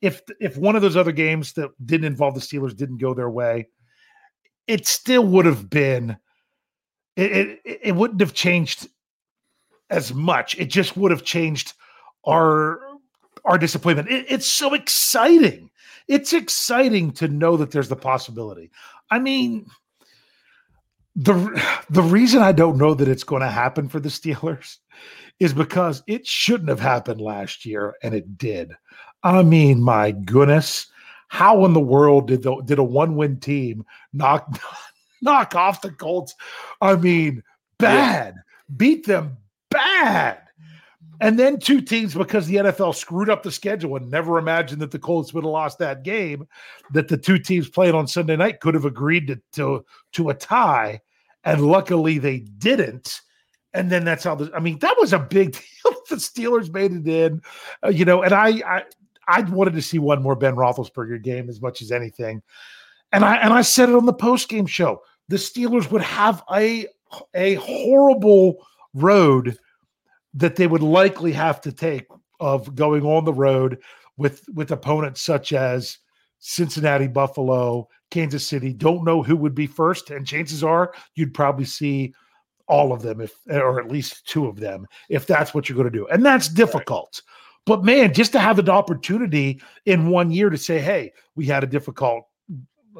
[0.01, 3.31] if if one of those other games that didn't involve the Steelers didn't go their
[3.31, 3.68] way,
[4.66, 6.16] it still would have been
[7.17, 8.89] it, it, it wouldn't have changed
[9.91, 10.59] as much.
[10.59, 11.75] It just would have changed
[12.27, 12.81] our
[13.45, 14.09] our disappointment.
[14.09, 15.71] It, it's so exciting.
[16.09, 18.71] It's exciting to know that there's the possibility.
[19.11, 19.67] I mean,
[21.15, 24.79] the the reason I don't know that it's going to happen for the Steelers
[25.39, 28.73] is because it shouldn't have happened last year and it did.
[29.23, 30.87] I mean, my goodness,
[31.29, 34.59] how in the world did the, did a one win team knock
[35.23, 36.35] knock off the Colts?
[36.81, 37.43] I mean,
[37.79, 38.35] bad,
[38.77, 39.39] beat them
[39.70, 40.39] bad.
[41.20, 44.91] And then two teams, because the NFL screwed up the schedule and never imagined that
[44.91, 46.49] the Colts would have lost that game,
[46.93, 50.35] that the two teams playing on Sunday night could have agreed to to, to a
[50.35, 51.01] tie,
[51.45, 53.20] and luckily they didn't.
[53.73, 55.53] And then that's how the I mean that was a big
[55.85, 55.95] deal.
[56.09, 57.41] the Steelers made it in,
[57.85, 58.23] uh, you know.
[58.23, 58.83] And I I
[59.29, 62.43] I wanted to see one more Ben Roethlisberger game as much as anything.
[63.12, 65.03] And I and I said it on the post game show.
[65.33, 66.87] The Steelers would have a
[67.33, 69.57] a horrible road
[70.35, 72.07] that they would likely have to take
[72.39, 73.78] of going on the road
[74.18, 75.97] with with opponents such as
[76.41, 78.74] Cincinnati, Buffalo, Kansas City.
[78.74, 82.12] Don't know who would be first, and chances are you'd probably see
[82.66, 85.91] all of them, if or at least two of them, if that's what you're going
[85.91, 87.22] to do, and that's difficult.
[87.64, 91.64] But man, just to have an opportunity in one year to say, "Hey, we had
[91.64, 92.26] a difficult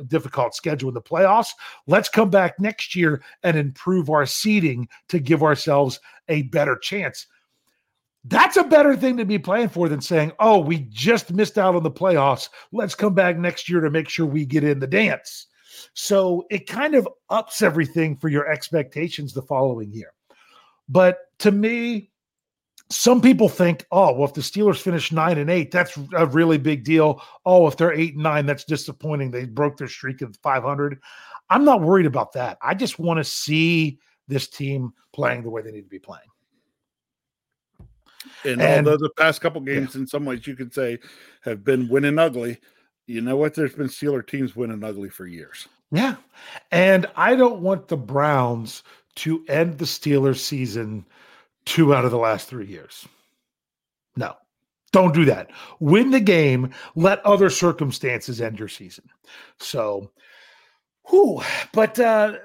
[0.09, 1.51] difficult schedule in the playoffs.
[1.87, 7.27] Let's come back next year and improve our seeding to give ourselves a better chance.
[8.25, 11.75] That's a better thing to be playing for than saying, oh, we just missed out
[11.75, 12.49] on the playoffs.
[12.71, 15.49] Let's come back next year to make sure we get in the dance.
[15.95, 20.13] So it kind of ups everything for your expectations the following year.
[20.89, 22.12] But to me,
[22.93, 26.59] some people think, oh, well, if the Steelers finish nine and eight, that's a really
[26.59, 27.23] big deal.
[27.47, 29.31] Oh, if they're eight and nine, that's disappointing.
[29.31, 31.01] They broke their streak of 500.
[31.49, 32.59] I'm not worried about that.
[32.61, 36.25] I just want to see this team playing the way they need to be playing.
[38.45, 40.99] And, And- although the past couple games, in some ways, you could say
[41.43, 42.59] have been winning ugly,
[43.07, 43.55] you know what?
[43.55, 45.67] There's been Steeler teams winning ugly for years.
[45.91, 46.17] Yeah.
[46.71, 48.83] And I don't want the Browns
[49.17, 51.05] to end the Steelers season
[51.65, 53.07] two out of the last three years.
[54.17, 54.35] No,
[54.93, 55.51] don't do that.
[55.81, 59.05] Win the game, let other circumstances end your season.
[59.59, 60.11] So,
[61.07, 61.43] who?
[61.73, 62.37] but uh,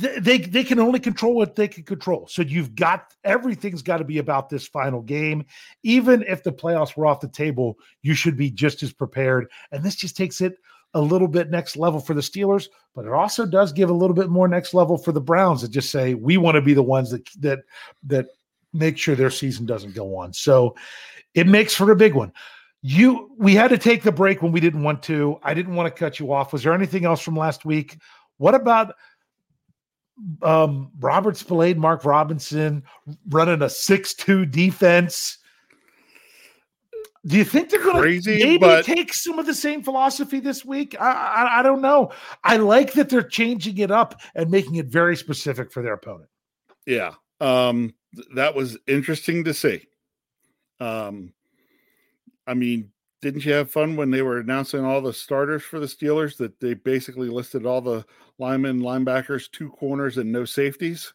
[0.00, 2.26] th- they they can only control what they can control.
[2.28, 5.44] So you've got everything's got to be about this final game.
[5.82, 9.50] Even if the playoffs were off the table, you should be just as prepared.
[9.72, 10.58] And this just takes it
[10.94, 14.14] a little bit next level for the Steelers, but it also does give a little
[14.14, 16.82] bit more next level for the Browns to just say we want to be the
[16.82, 17.60] ones that that
[18.04, 18.26] that
[18.72, 20.32] make sure their season doesn't go on.
[20.32, 20.76] So
[21.34, 22.32] it makes for a big one.
[22.82, 25.38] You we had to take the break when we didn't want to.
[25.42, 26.52] I didn't want to cut you off.
[26.52, 27.98] Was there anything else from last week?
[28.38, 28.94] What about
[30.42, 32.82] um Robert Spillane, Mark Robinson
[33.28, 35.38] running a 6-2 defense?
[37.26, 40.64] Do you think they're going to maybe but- take some of the same philosophy this
[40.64, 40.96] week?
[40.98, 42.12] I, I I don't know.
[42.44, 46.30] I like that they're changing it up and making it very specific for their opponent.
[46.86, 47.12] Yeah.
[47.40, 47.92] Um
[48.34, 49.86] that was interesting to see.
[50.78, 51.32] Um
[52.46, 52.90] I mean,
[53.22, 56.58] didn't you have fun when they were announcing all the starters for the Steelers that
[56.58, 58.04] they basically listed all the
[58.38, 61.12] linemen, linebackers, two corners and no safeties?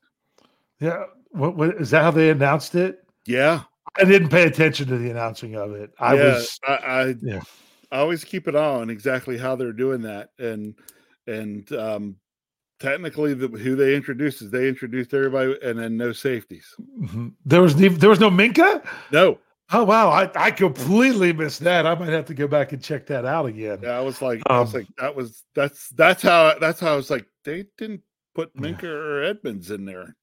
[0.80, 2.04] Yeah, what, what is that?
[2.04, 3.04] How they announced it?
[3.26, 3.64] Yeah.
[3.98, 5.91] I didn't pay attention to the announcing of it.
[6.00, 7.41] I yeah, was I, I yeah.
[7.91, 10.76] I always keep an eye on exactly how they're doing that, and
[11.28, 12.18] and um,
[12.80, 16.73] technically, the, who they introduced is they introduced everybody, and then no safeties.
[17.01, 17.34] Mhm.
[17.45, 18.86] There was the, there was no Minkah.
[19.11, 19.39] No,
[19.71, 21.88] Oh wow, I, I completely missed that.
[21.88, 23.80] I might have to go back and check that out again.
[23.82, 26.93] Yeah, I was like, I was Um, like, that was that's that's how that's how
[26.93, 28.01] I was like, they didn't
[28.36, 30.15] put Minkah or Edmunds in there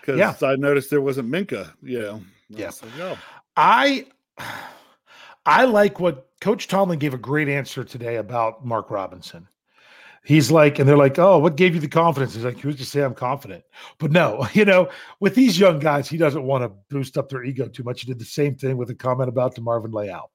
[0.00, 0.34] because Yeah.
[0.46, 1.72] I noticed there wasn't Minkah.
[1.82, 2.66] You know, Yeah.
[2.80, 3.18] like, oh.
[3.56, 4.06] I
[5.46, 9.48] I like what Coach Tomlin gave a great answer today about Mark Robinson.
[10.24, 12.34] He's like, and they're like, oh, what gave you the confidence?
[12.34, 13.62] He's like, who's to say I'm confident?
[13.98, 14.88] But no, you know,
[15.20, 18.00] with these young guys, he doesn't want to boost up their ego too much.
[18.00, 20.30] He did the same thing with a comment about DeMarvin Leal.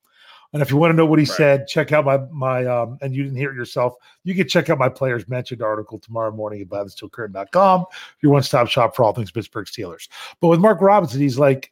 [0.52, 3.16] And if you want to know what he said, check out my my um, and
[3.16, 6.62] you didn't hear it yourself, you can check out my players mentioned article tomorrow morning
[6.62, 7.86] at BehindTheSteelCurtain.com,
[8.22, 10.08] your one-stop shop for all things Pittsburgh Steelers.
[10.42, 11.72] But with Mark Robinson, he's like,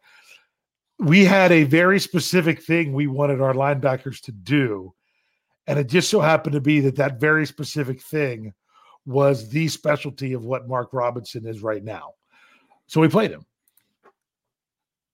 [1.00, 4.94] we had a very specific thing we wanted our linebackers to do.
[5.68, 8.54] And it just so happened to be that that very specific thing
[9.06, 12.12] was the specialty of what Mark Robinson is right now.
[12.88, 13.46] So we played him.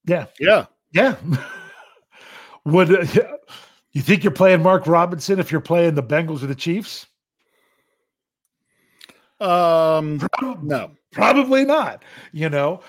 [0.05, 0.27] Yeah.
[0.39, 0.65] Yeah.
[0.91, 1.15] Yeah.
[2.65, 3.27] Would uh,
[3.91, 7.07] you think you're playing Mark Robinson if you're playing the Bengals or the Chiefs?
[9.39, 10.25] Um,
[10.61, 12.03] no, probably not.
[12.31, 12.79] You know,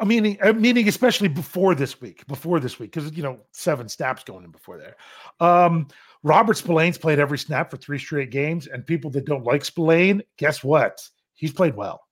[0.00, 4.22] I mean, meaning especially before this week, before this week, because you know seven snaps
[4.22, 4.96] going in before there.
[5.40, 5.88] Um,
[6.22, 10.22] Robert Spillane's played every snap for three straight games, and people that don't like Spillane,
[10.36, 11.08] guess what?
[11.34, 12.02] He's played well.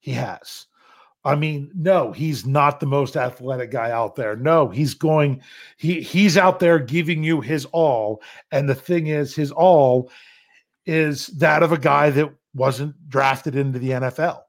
[0.00, 0.66] He has.
[1.24, 4.34] I mean, no, he's not the most athletic guy out there.
[4.34, 5.40] No, he's going,
[5.76, 8.22] he he's out there giving you his all.
[8.50, 10.10] And the thing is, his all
[10.84, 14.40] is that of a guy that wasn't drafted into the NFL.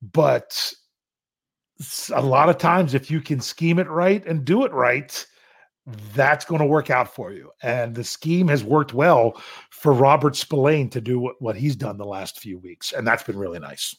[0.00, 0.72] But
[2.12, 5.26] a lot of times, if you can scheme it right and do it right,
[6.14, 7.50] that's going to work out for you.
[7.62, 12.04] And the scheme has worked well for Robert Spillane to do what, he's done the
[12.04, 12.92] last few weeks.
[12.92, 13.94] And that's been really nice.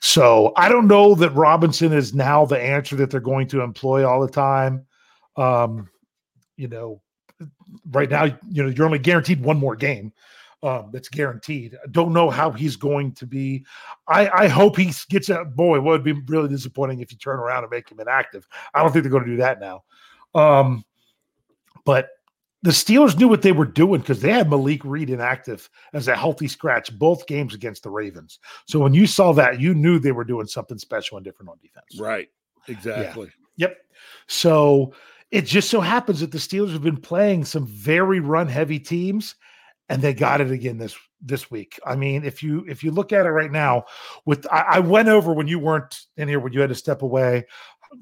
[0.00, 4.08] So I don't know that Robinson is now the answer that they're going to employ
[4.08, 4.86] all the time.
[5.36, 5.88] Um,
[6.56, 7.02] you know,
[7.90, 10.12] right now, you know, you're only guaranteed one more game.
[10.62, 11.74] Um, that's guaranteed.
[11.82, 13.64] I don't know how he's going to be.
[14.06, 15.80] I, I hope he gets a boy.
[15.80, 18.46] Would be really disappointing if you turn around and make him inactive.
[18.74, 19.84] I don't think they're going to do that now.
[20.34, 20.84] Um,
[21.84, 22.08] but
[22.62, 26.16] the Steelers knew what they were doing because they had Malik Reed inactive as a
[26.16, 28.38] healthy scratch both games against the Ravens.
[28.66, 31.58] So when you saw that, you knew they were doing something special and different on
[31.62, 31.98] defense.
[31.98, 32.28] right,
[32.68, 33.30] exactly.
[33.56, 33.76] Yep.
[34.28, 34.92] So
[35.30, 39.36] it just so happens that the Steelers have been playing some very run heavy teams
[39.88, 41.78] and they got it again this this week.
[41.84, 43.84] I mean, if you if you look at it right now,
[44.24, 47.02] with I, I went over when you weren't in here when you had to step
[47.02, 47.44] away,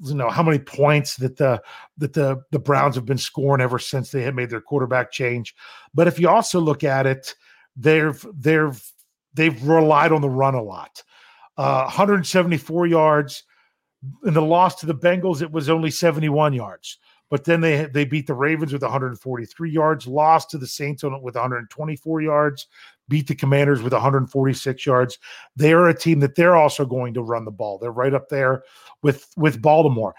[0.03, 1.61] you know how many points that the
[1.97, 5.55] that the the Browns have been scoring ever since they had made their quarterback change.
[5.93, 7.33] But if you also look at it,
[7.75, 8.91] they've they've
[9.33, 11.03] they've relied on the run a lot.
[11.57, 13.43] Uh, 174 yards
[14.25, 16.97] in the loss to the Bengals, it was only 71 yards.
[17.29, 21.21] But then they they beat the Ravens with 143 yards, lost to the Saints on
[21.21, 22.67] with 124 yards,
[23.09, 25.17] beat the Commanders with 146 yards.
[25.55, 27.77] They are a team that they're also going to run the ball.
[27.77, 28.63] They're right up there
[29.01, 30.15] with with Baltimore.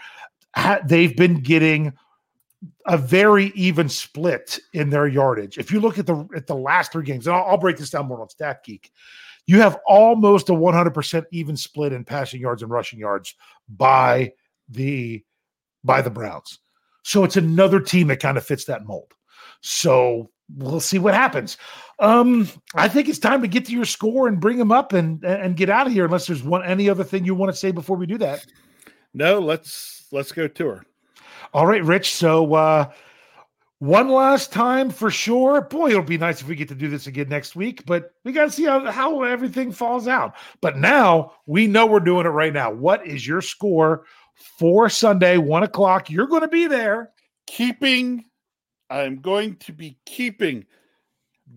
[0.85, 1.93] They've been getting
[2.87, 5.57] a very even split in their yardage.
[5.59, 7.91] If you look at the at the last three games, and I'll, I'll break this
[7.91, 8.91] down more on Stat Geek,
[9.47, 13.35] you have almost a 100% even split in passing yards and rushing yards
[13.69, 14.33] by
[14.69, 15.25] the
[15.85, 16.59] by the Browns.
[17.03, 19.13] So it's another team that kind of fits that mold.
[19.63, 21.57] So we'll see what happens.
[21.99, 25.23] Um, I think it's time to get to your score and bring them up and
[25.25, 26.05] and get out of here.
[26.07, 28.45] Unless there's one any other thing you want to say before we do that.
[29.13, 30.85] No, let's let's go to her.
[31.53, 32.13] All right, Rich.
[32.15, 32.91] So uh
[33.81, 35.63] one last time for sure.
[35.63, 38.33] Boy, it'll be nice if we get to do this again next week, but we
[38.33, 40.35] got to see how, how everything falls out.
[40.61, 42.71] But now we know we're doing it right now.
[42.71, 44.05] What is your score
[44.59, 46.11] for Sunday, one o'clock?
[46.11, 47.13] You're going to be there.
[47.47, 48.27] Keeping,
[48.91, 50.67] I'm going to be keeping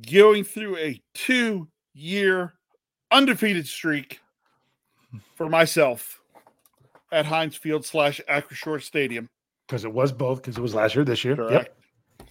[0.09, 2.53] going through a two year
[3.11, 4.19] undefeated streak
[5.35, 6.21] for myself
[7.11, 9.29] at Heinz Field slash Acrisure Stadium.
[9.67, 11.35] Because it was both, because it was last year, this year.
[11.35, 11.75] Correct.
[12.19, 12.29] Yep.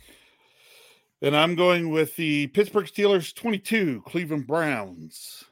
[1.22, 5.44] And I'm going with the Pittsburgh Steelers 22, Cleveland Browns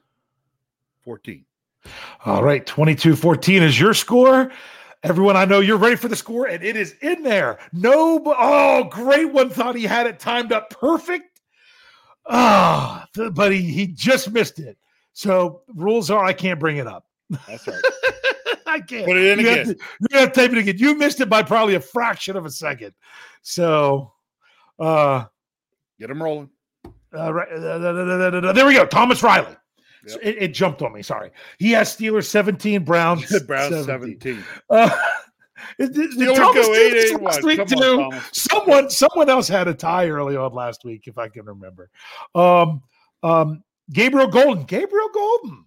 [1.05, 1.45] 14.
[2.27, 4.51] All right, 22 14 is your score.
[5.03, 7.59] Everyone, I know you're ready for the score, and it is in there.
[7.73, 9.49] No, oh, great one.
[9.49, 11.41] Thought he had it timed up perfect.
[12.29, 14.77] Ah, th- but he, he just missed it.
[15.15, 17.07] So, rules are I can't bring it up.
[17.49, 17.81] That's right.
[18.67, 19.07] I can't.
[19.07, 19.67] Put it in you again.
[19.67, 20.77] Have to, you have to type it again.
[20.79, 22.93] You missed it by probably a fraction of a second.
[23.43, 24.13] So,
[24.79, 25.25] uh,
[25.99, 26.51] Get him rolling.
[27.15, 28.87] uh, right, uh, there we go.
[28.87, 29.57] Thomas Riley.
[30.07, 31.03] So It, it jumped on me.
[31.03, 31.31] Sorry.
[31.59, 34.21] He has Steelers 17, Browns Browns 17.
[34.21, 34.45] 17.
[34.71, 34.91] Uh,
[35.79, 37.45] It- it- Steelers Thomas go 8-8, last what?
[37.45, 37.79] week, Come
[38.13, 41.91] on, Someone, someone else had a tie early on last week, if I can remember.
[42.35, 42.83] Um,
[43.23, 44.65] um, Gabriel Golden.
[44.65, 45.65] Gabriel Golden.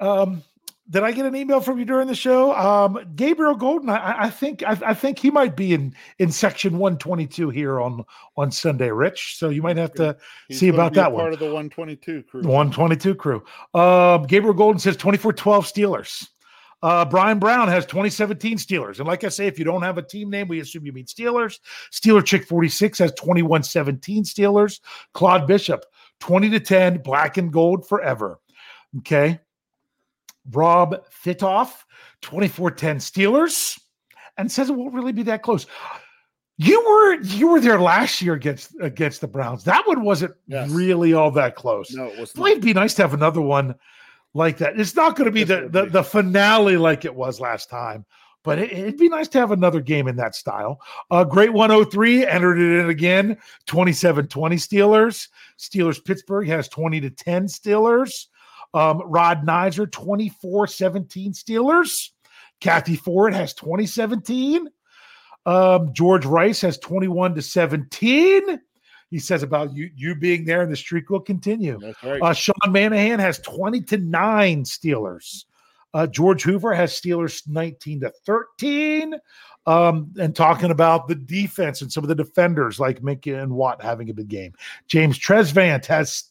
[0.00, 0.42] Um,
[0.88, 2.54] did I get an email from you during the show?
[2.54, 3.90] Um, Gabriel Golden.
[3.90, 7.50] I, I think I, I think he might be in in section one twenty two
[7.50, 8.04] here on
[8.36, 9.36] on Sunday, Rich.
[9.38, 10.16] So you might have to
[10.48, 11.32] He's see about a that Part one.
[11.32, 12.42] of the 122 crew.
[12.42, 13.42] 122 crew.
[13.74, 16.28] Um, Gabriel Golden says 24 12 Steelers.
[16.82, 18.98] Uh, Brian Brown has 2017 Steelers.
[18.98, 21.06] And like I say, if you don't have a team name, we assume you mean
[21.06, 21.58] Steelers.
[21.90, 24.80] Steeler Chick 46 has 21 17 Steelers.
[25.14, 25.84] Claude Bishop,
[26.20, 28.38] 20 to 10, black and gold forever.
[28.98, 29.40] Okay.
[30.52, 31.70] Rob Fitoff,
[32.22, 33.78] 24 10 Steelers,
[34.38, 35.66] and says it won't really be that close.
[36.58, 39.64] You were you were there last year against against the Browns.
[39.64, 40.70] That one wasn't Yes.
[40.70, 41.92] really all that close.
[41.92, 43.74] No, it was Boy, it'd be nice to have another one
[44.32, 44.78] like that.
[44.80, 45.90] It's not going to be Yes, the, the be.
[45.90, 48.06] the finale like it was last time,
[48.42, 50.80] but it, it'd be nice to have another game in that style.
[51.10, 53.36] Uh, Great 103 entered it in again
[53.66, 55.28] 27 20 Steelers.
[55.58, 58.28] Steelers Pittsburgh has 20 to 10 Steelers.
[58.74, 62.10] Um, Rod Nizer 24 17 Steelers.
[62.60, 64.68] Kathy Ford has 2017.
[65.44, 68.60] Um, George Rice has 21 to 17.
[69.10, 71.78] He says about you you being there and the streak will continue.
[71.80, 72.20] That's right.
[72.20, 75.44] Uh, Sean Manahan has 20 to 9 Steelers.
[75.94, 79.14] Uh, George Hoover has Steelers 19 to 13.
[79.66, 83.82] Um, and talking about the defense and some of the defenders like Minkah and Watt
[83.82, 84.52] having a big game.
[84.86, 86.24] James Tresvant has,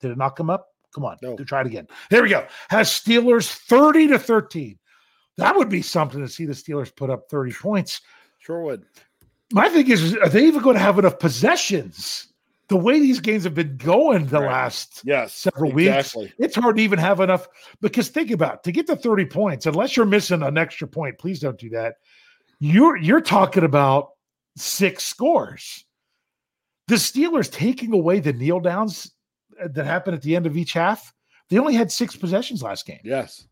[0.00, 0.71] did it not come up?
[0.94, 1.36] Come on, No.
[1.36, 1.88] try it again.
[2.10, 2.46] There we go.
[2.68, 4.78] Has Steelers 30 to 13.
[5.38, 8.00] That would be something to see the Steelers put up 30 points.
[8.38, 8.84] Sure would.
[9.52, 12.28] My thing is, are they even going to have enough possessions?
[12.68, 14.46] The way these games have been going the Right.
[14.50, 15.34] last Yes.
[15.34, 16.24] several exactly.
[16.24, 17.46] weeks, it's hard to even have enough.
[17.80, 21.18] Because think about it, to get to 30 points, unless you're missing an extra point,
[21.18, 21.96] please don't do that.
[22.60, 24.10] You're you're talking about
[24.56, 25.84] six scores.
[26.88, 29.11] The Steelers taking away the kneel downs
[29.70, 31.12] that happened at the end of each half.
[31.48, 33.00] They only had six possessions last game.
[33.04, 33.46] Yes.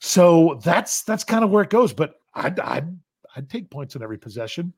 [0.00, 1.92] So that's that's kind of where it goes.
[1.92, 2.88] But I'd I'd
[3.36, 4.72] I'd take points in every possession.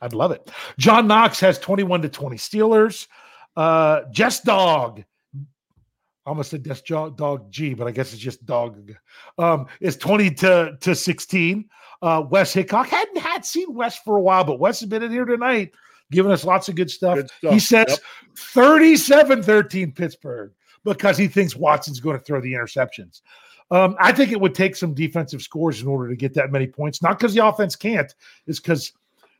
[0.00, 0.50] I'd love it.
[0.78, 3.06] John Knox has 21 to 20 Steelers.
[3.56, 5.04] Uh Jess Dog.
[6.26, 8.94] Almost said Jess Dog G, but I guess it's just dog.
[9.36, 11.68] Um, is 20 to, to 16.
[12.00, 12.88] Uh Wes Hickok.
[12.88, 15.74] Hadn't had seen Wes for a while, but Wes has been in here tonight,
[16.14, 17.16] giving us lots of good stuff.
[17.16, 17.52] Good stuff.
[17.52, 17.98] He says Yep.
[18.54, 20.52] 37-13 Pittsburgh
[20.84, 23.20] because he thinks Watson's going to throw the interceptions.
[23.70, 26.66] Um, I think it would take some defensive scores in order to get that many
[26.66, 27.02] points.
[27.02, 28.14] Not because the offense can't,
[28.46, 28.92] it's because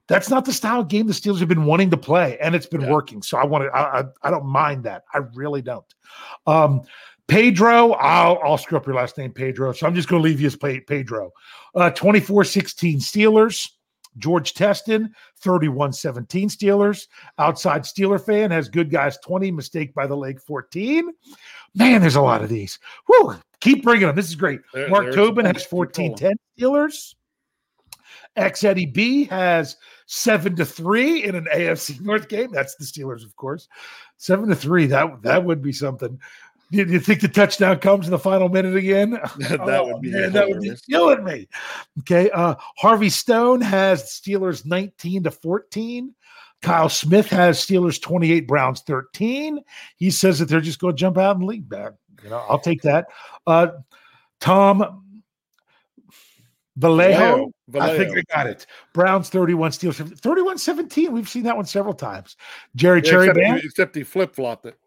[0.09, 2.67] that's not the style of game the Steelers have been wanting to play, and it's
[2.67, 2.91] been Yeah.
[2.91, 3.23] working.
[3.23, 5.05] So I want to, I, I, I don't mind that.
[5.13, 5.85] I really don't.
[6.47, 6.83] Um,
[7.27, 9.73] Pedro, I'll, I'll screw up your last name, Pedro.
[9.73, 11.31] So I'm just going to leave you as Pe- Pedro.
[11.75, 13.71] Uh, 24 16 Steelers.
[14.19, 17.07] George Teston, 31 17 Steelers.
[17.39, 21.11] Outside Steeler fan has good guys 20, mistake by the lake 14.
[21.75, 22.79] Man, there's a lot of these.
[23.07, 24.17] Whew, keep bringing them.
[24.17, 24.61] This is great.
[24.73, 25.63] There- Mark Tobin has bunch.
[25.65, 26.17] Keep 14 rolling.
[26.19, 27.15] 10 Steelers.
[28.37, 32.51] X Eddie B has seven to three in an AFC North game.
[32.51, 33.69] That's the Steelers, of course.
[34.17, 34.87] Seven to three.
[34.87, 36.19] That that would be something.
[36.71, 39.19] Do you think the touchdown comes in the final minute again?
[39.39, 41.49] That would be that would be killing me.
[42.01, 42.31] Okay.
[42.31, 46.15] Uh, Harvey Stone has Steelers 19 to 14.
[46.63, 49.61] Kyle Smith has Steelers 28, Browns 13.
[49.97, 51.93] He says that they're just going to jump out and lead back.
[52.23, 53.07] You know, I'll take that.
[53.47, 53.69] Uh,
[54.41, 55.05] Tom
[56.77, 57.93] Vallejo, Vallejo.
[57.93, 58.67] I think I got it.
[58.93, 61.13] Browns 31, Steelers 31 17.
[61.13, 62.37] We've seen that one several times.
[62.75, 63.61] Jerry Yeah, Cherry except, Band.
[63.61, 64.79] he, except he flip flopped it.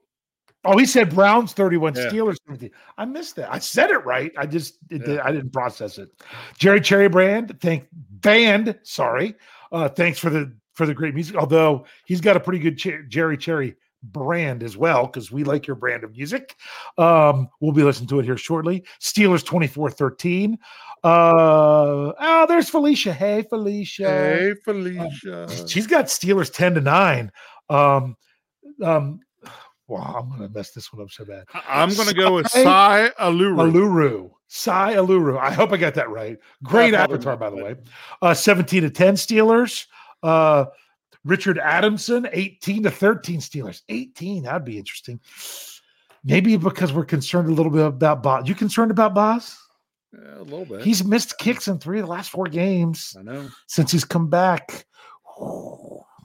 [0.68, 2.03] Oh, he said Browns 31, Yeah.
[2.09, 2.70] Steelers 17.
[2.97, 3.51] I missed that.
[3.51, 4.32] I said it right.
[4.38, 6.09] I just it, did- I didn't process it.
[6.57, 8.78] Jerry Cherry Brand, thank band.
[8.84, 9.36] Sorry,
[9.72, 11.36] uh, thanks for the for the great music.
[11.36, 15.65] Although he's got a pretty good Cher- Jerry Cherry brand as well because we like
[15.65, 16.55] your brand of music.
[16.97, 18.84] Um, we'll be listening to it here shortly.
[19.01, 20.57] Steelers 24 13.
[21.03, 23.13] Uh, oh, there's Felicia.
[23.13, 24.03] Hey, Felicia.
[24.07, 25.68] Hey, Felicia.
[25.68, 27.32] She's got Steelers 10 to 9.
[27.70, 28.15] Um,
[28.84, 29.20] um,
[29.88, 31.45] wow, I'm gonna mess this one up so bad.
[31.67, 33.71] I'm going to go with Sai Sai Aluru.
[33.71, 34.31] Aluru.
[34.47, 35.39] Sai Aluru.
[35.39, 36.38] I hope I got that right.
[36.63, 37.75] Great avatar, by the way.
[38.21, 39.85] Uh, 17 to 10 Steelers.
[40.23, 40.65] Uh,
[41.25, 43.81] Richard Adamson, 18 to 13 Steelers.
[43.89, 44.43] 18.
[44.43, 45.19] That'd be interesting.
[46.23, 48.47] Maybe because we're concerned a little bit about Boz.
[48.47, 49.57] You concerned about Boz?
[50.13, 50.81] Yeah, a little bit.
[50.81, 53.49] He's missed kicks in three of the last four games I know.
[53.67, 54.85] since he's come back.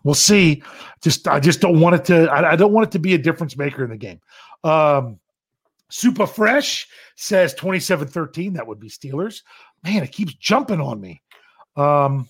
[0.05, 0.63] We'll see.
[1.01, 2.31] Just I just don't want it to.
[2.31, 4.21] I, I don't want it to be a difference maker in the game.
[4.65, 5.19] Um,
[5.91, 8.55] Super Fresh says 27-13.
[8.55, 9.43] That would be Steelers.
[9.85, 11.21] Man, it keeps jumping on me.
[11.77, 12.29] Um,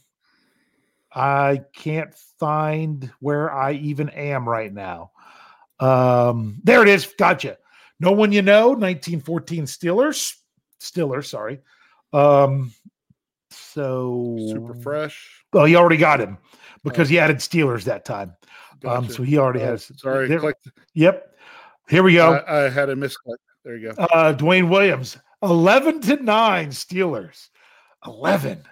[1.14, 5.12] I can't find where I even am right now.
[5.78, 7.06] Um, there it is.
[7.18, 7.58] Gotcha.
[8.00, 10.34] No one you know, 1914 Steelers.
[10.80, 11.60] Steelers, sorry.
[12.12, 12.72] Um,
[13.50, 15.44] so Super fresh.
[15.52, 16.38] Well, he already got him
[16.84, 18.34] because he added Steelers that time.
[18.84, 19.90] Um, so he already Oh, has.
[19.96, 20.54] sorry, there-
[20.94, 21.28] Yep.
[21.88, 22.32] Here we go.
[22.34, 23.36] I, I had a misclick.
[23.64, 24.02] There you go.
[24.02, 27.48] Uh, Dwayne Williams, 11 to 9 Steelers.
[28.06, 28.62] 11.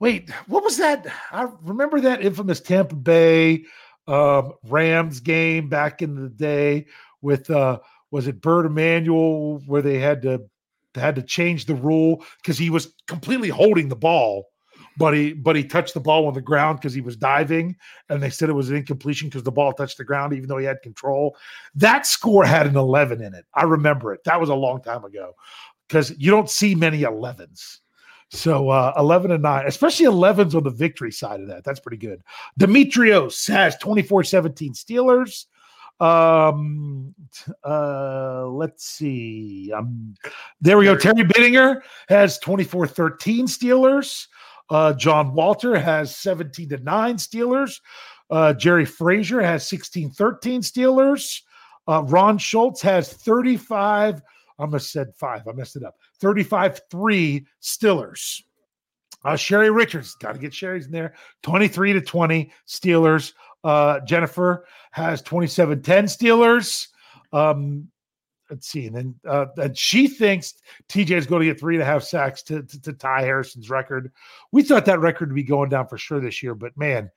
[0.00, 1.06] Wait, what was that?
[1.32, 3.64] I remember that infamous Tampa Bay
[4.06, 6.86] um, Rams game back in the day
[7.22, 7.78] with uh
[8.10, 10.42] was it Bert Emanuel where they had to
[10.92, 14.46] they had to change the rule because he was completely holding the ball,
[14.96, 17.76] but he but he touched the ball on the ground because he was diving,
[18.08, 20.58] and they said it was an incompletion because the ball touched the ground even though
[20.58, 21.36] he had control.
[21.74, 23.44] That score had an 11 in it.
[23.54, 24.24] I remember it.
[24.24, 25.34] That was a long time ago
[25.88, 27.78] because you don't see many 11s.
[28.30, 31.62] So uh, 11 and 9, especially 11s on the victory side of that.
[31.62, 32.22] That's pretty good.
[32.58, 35.46] Demetrios has 24 17 Steelers.
[36.00, 37.14] Um,
[37.64, 39.72] uh, let's see.
[39.74, 40.14] Um,
[40.60, 40.96] there we go.
[40.96, 44.26] Terry Bittinger has 24 13 Steelers.
[44.68, 47.80] Uh, John Walter has 17 to 9 Steelers.
[48.30, 51.42] Uh, Jerry Frazier has 16 13 Steelers.
[51.88, 54.16] Uh, Ron Schultz has 35.
[54.58, 55.46] I almost said five.
[55.46, 55.96] I messed it up.
[56.20, 58.42] 35 3 Steelers.
[59.24, 61.14] Uh, Sherry Richards, got to get Sherry's in there.
[61.42, 63.32] 23 to 20 Steelers.
[63.64, 66.88] Uh, Jennifer has 27 10 Steelers.
[67.32, 67.88] Um,
[68.50, 68.86] let's see.
[68.86, 70.54] And then uh, and she thinks
[70.88, 73.70] TJ is going to get three and a half sacks to, to, to tie Harrison's
[73.70, 74.12] record.
[74.52, 77.10] We thought that record would be going down for sure this year, but man,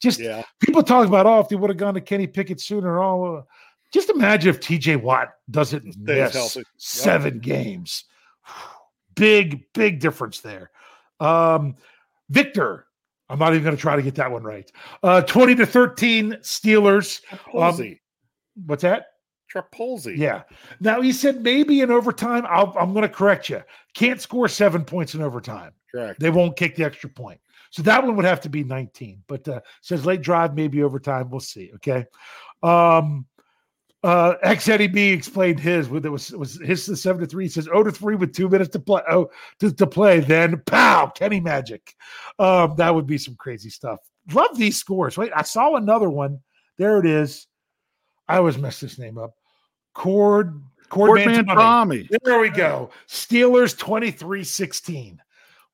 [0.00, 0.42] just Yeah.
[0.60, 3.42] people talk about, oh, if they would have gone to Kenny Pickett sooner, oh, uh,
[3.92, 6.58] just imagine if TJ Watt doesn't miss healthy.
[6.60, 6.66] Yep.
[6.76, 8.04] seven games.
[9.14, 10.70] Big, big difference there.
[11.20, 11.76] Um,
[12.28, 12.86] Victor,
[13.28, 14.70] I'm not even going to try to get that one right.
[15.02, 17.20] Uh, 20 to 13 Steelers.
[17.54, 17.96] Um,
[18.66, 19.06] what's that?
[19.54, 20.16] Trapolzi.
[20.16, 20.42] Yeah.
[20.80, 22.44] Now he said maybe in overtime.
[22.48, 23.62] I'll, I'm going to correct you.
[23.94, 25.72] Can't score seven points in overtime.
[25.92, 26.18] Correct.
[26.18, 27.40] They won't kick the extra point.
[27.70, 29.22] So that one would have to be 19.
[29.26, 31.30] But uh, says late drive, maybe overtime.
[31.30, 31.70] We'll see.
[31.76, 32.04] Okay.
[32.62, 33.26] Um,
[34.02, 37.44] uh, X Eddie B explained his with it was was his the seven to three.
[37.44, 39.00] He says oh to three with two minutes to play.
[39.08, 39.30] Oh
[39.60, 40.20] to, to play.
[40.20, 41.94] Then pow, Kenny Magic.
[42.38, 44.00] Um, that would be some crazy stuff.
[44.32, 45.16] Love these scores.
[45.16, 46.40] Wait, I saw another one.
[46.76, 47.46] There it is.
[48.28, 49.32] I always mess this name up.
[49.94, 52.08] Cord Cord Cordman Mantrami.
[52.22, 52.90] There we go.
[53.08, 55.18] Steelers 23-16.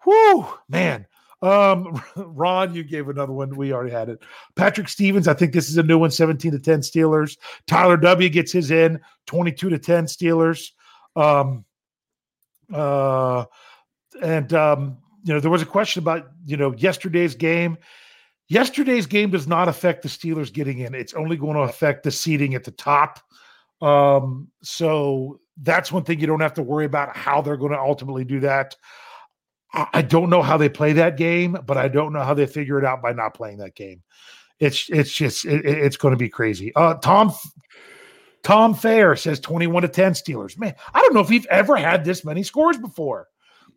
[0.07, 1.07] Whoo, man.
[1.43, 3.57] Um, Ron, you gave another one.
[3.57, 4.23] We already had it.
[4.57, 7.37] Patrick Stevens, I think this is a new one, 17 to 10 Steelers.
[7.67, 10.71] Tyler W gets his in, 22 to 10 Steelers.
[11.17, 11.65] Um,
[12.73, 13.45] uh,
[14.23, 17.77] and um, you know, there was a question about you know yesterday's game.
[18.49, 20.95] Yesterday's game does not affect the Steelers getting in.
[20.95, 23.21] It's only going to affect the seating at the top.
[23.81, 27.79] Um, so that's one thing you don't have to worry about how they're going to
[27.81, 28.77] ultimately do that.
[29.73, 32.79] I don't know how they play that game, but I don't know how they figure
[32.79, 34.03] it out by not playing that game.
[34.59, 36.75] It's it's just it, it- it's going to be crazy.
[36.75, 37.33] Uh, Tom
[38.43, 40.59] Tom Fair says twenty one to ten Steelers.
[40.59, 43.29] Man, I don't know if we've ever had this many scores before.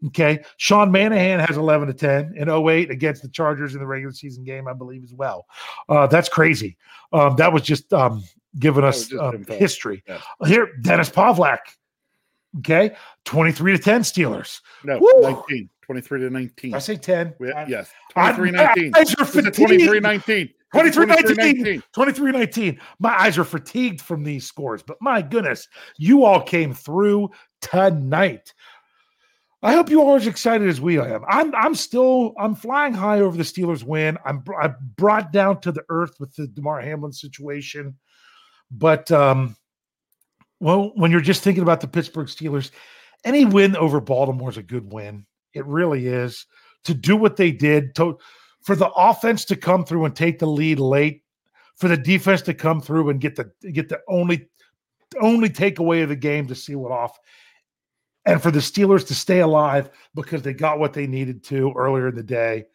[0.07, 4.11] Okay, Sean Manahan has eleven to ten in 08 against the Chargers in the regular
[4.13, 5.45] season game, I believe as well.
[5.87, 6.75] Uh, that's crazy.
[7.13, 8.23] Um, that was just um,
[8.59, 10.03] giving us just um, history.
[10.07, 10.19] Yeah.
[10.45, 11.59] Here, Dennis Pavlak.
[12.59, 12.95] Okay,
[13.25, 14.61] twenty three to ten Steelers.
[14.83, 15.21] No, Woo!
[15.21, 15.69] 19.
[15.83, 16.73] 23 to 19.
[16.73, 17.33] I say 10.
[17.39, 17.91] We- I- yes.
[18.15, 18.95] I'm- 23 my 19.
[18.95, 19.55] eyes are fatigued.
[19.55, 20.49] 23 19.
[20.71, 21.83] 23 19.
[21.91, 22.79] 23 19.
[22.99, 27.29] My eyes are fatigued from these scores, but my goodness, you all came through
[27.61, 28.53] tonight.
[29.61, 31.23] I hope you all are as excited as we am.
[31.27, 34.17] I'm I'm still I'm flying high over the Steelers win.
[34.25, 37.95] I'm I'm brought down to the earth with the Damar Hamlin situation.
[38.73, 39.55] But um
[40.63, 42.71] well, when you're just thinking about the Pittsburgh Steelers,
[43.25, 45.25] any win over Baltimore is a good win.
[45.53, 46.45] It really is.
[46.85, 48.17] To do what they did, to
[48.61, 51.21] for the offense to come through and take the lead late,
[51.75, 54.47] for the defense to come through and get the get the only
[55.21, 57.19] only takeaway of the game to seal it off,
[58.25, 62.07] and for the Steelers to stay alive because they got what they needed to earlier
[62.07, 62.65] in the day.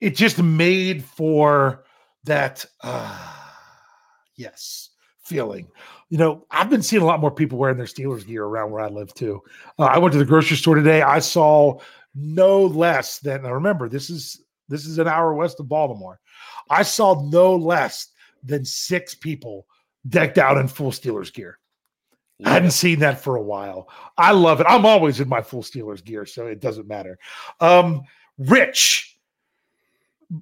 [0.00, 1.84] It just made for
[2.24, 3.32] that uh,
[4.36, 4.90] yes
[5.26, 5.68] feeling.
[6.08, 8.82] You know, I've been seeing a lot more people wearing their Steelers gear around where
[8.82, 9.42] I live too.
[9.78, 11.02] Uh, I went to the grocery store today.
[11.02, 11.78] I saw
[12.14, 16.18] no less than now remember this is this is an hour west of Baltimore.
[16.70, 18.08] I saw no less
[18.42, 19.66] than six people
[20.08, 21.58] decked out in full Steelers gear.
[22.44, 23.88] I hadn't seen that for a while.
[24.18, 24.66] I love it.
[24.68, 27.18] I'm always in my full Steelers gear, so it doesn't matter.
[27.60, 28.02] Um,
[28.38, 29.15] Rich,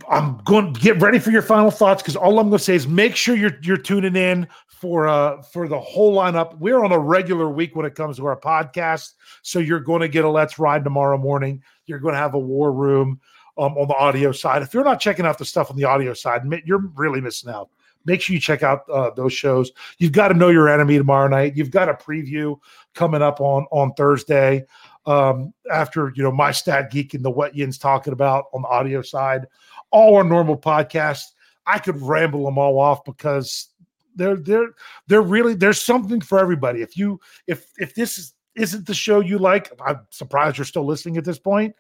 [0.09, 2.75] I'm going to get ready for your final thoughts because all I'm going to say
[2.75, 6.59] is make sure you're you're tuning in for uh for the whole lineup.
[6.59, 9.13] We're on a regular week when it comes to our podcast,
[9.43, 11.63] so you're going to get a Let's Ride tomorrow morning.
[11.87, 13.21] You're going to have a War Room
[13.59, 14.63] um, on the audio side.
[14.63, 17.69] If you're not checking out the stuff on the audio side, you're really missing out.
[18.07, 19.71] Make sure you check out uh, those shows.
[19.99, 21.57] You've got to know your enemy tomorrow night.
[21.57, 22.59] You've got a preview
[22.95, 24.65] coming up on on Thursday
[25.07, 28.69] um, after you know my stat geek and the wet yins talking about on the
[28.69, 29.47] audio side
[29.95, 31.33] all our normal podcasts.
[31.67, 33.69] I could ramble them all off because
[34.17, 34.75] they're they're
[35.07, 36.83] they're really there's something for everybody.
[36.83, 40.85] If you if if this is isn't the show you like, I'm surprised you're still
[40.85, 41.75] listening at this point.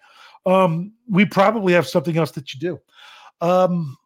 [0.46, 2.80] Um, we probably have something else that you do.
[3.40, 3.96] Um,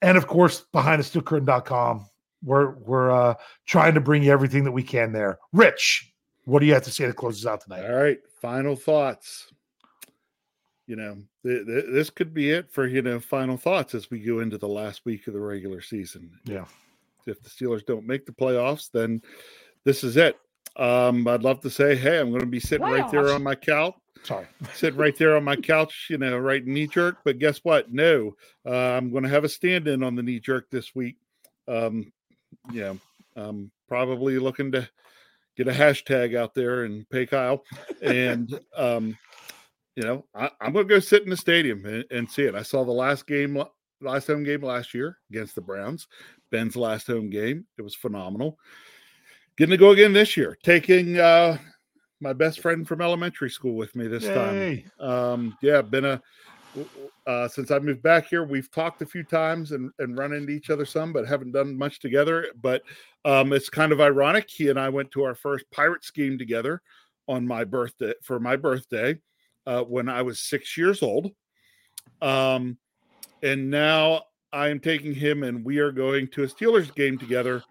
[0.00, 2.06] and of course, BehindTheSteelCurtain.com,
[2.42, 3.34] we're we're uh
[3.66, 5.38] trying to bring you everything that we can there.
[5.52, 6.12] Rich,
[6.44, 7.84] what do you have to say to close us out tonight?
[7.86, 9.50] All right, final thoughts
[10.86, 11.16] you know,
[11.46, 14.58] th- th- this could be it for you know final thoughts as we go into
[14.58, 16.30] the last week of the regular season.
[16.44, 16.66] Yeah,
[17.26, 19.22] if the Steelers don't make the playoffs, then
[19.84, 20.36] this is it.
[20.76, 23.02] Um, I'd love to say, hey, I'm going to be sitting playoffs.
[23.02, 23.94] right there on my couch.
[24.24, 27.18] Sorry, sitting right there on my couch, you know, right knee jerk.
[27.24, 27.90] But guess what?
[27.90, 28.34] No,
[28.66, 31.16] uh, I'm going to have a stand in on the knee jerk this week.
[31.66, 32.12] Um,
[32.70, 32.92] yeah,
[33.36, 34.86] I'm probably looking to
[35.56, 37.62] get a hashtag out there and pay Kyle
[38.02, 39.16] and um
[39.96, 42.54] you know, I, am going to go sit in the stadium and, and, see it.
[42.54, 43.62] I saw the last game,
[44.00, 46.08] last home game last year against the Browns.
[46.50, 47.64] Ben's last home game.
[47.78, 48.58] It was phenomenal.
[49.56, 51.58] Getting to go again this year, taking uh,
[52.20, 54.84] my best friend from elementary school with me this Yay.
[54.98, 55.08] time.
[55.08, 56.22] Um, yeah, been a
[57.26, 60.50] uh, since I moved back here, we've talked a few times and, and run into
[60.50, 62.46] each other some, but haven't done much together.
[62.60, 62.82] But
[63.24, 64.48] um, it's kind of ironic.
[64.50, 66.82] He and I went to our first Pirates game together
[67.26, 69.18] on my birthday for my birthday
[69.66, 71.30] uh, when I was six years old.
[72.20, 72.78] Um,
[73.42, 74.22] and now
[74.52, 77.62] I am taking him, and we are going to a Steelers game together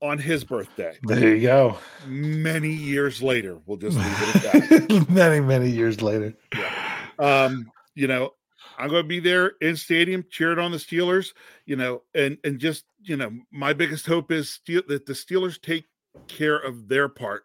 [0.00, 0.96] on his birthday.
[1.02, 1.78] There you go.
[2.06, 5.06] Many years later, we'll just leave it at that.
[5.10, 6.34] many, many years later.
[6.54, 6.98] Yeah.
[7.18, 8.30] Um, you know,
[8.78, 11.32] I'm going to be there in stadium cheering on the Steelers.
[11.66, 15.86] You know, and and just you know, my biggest hope is that the Steelers take
[16.28, 17.44] care of their part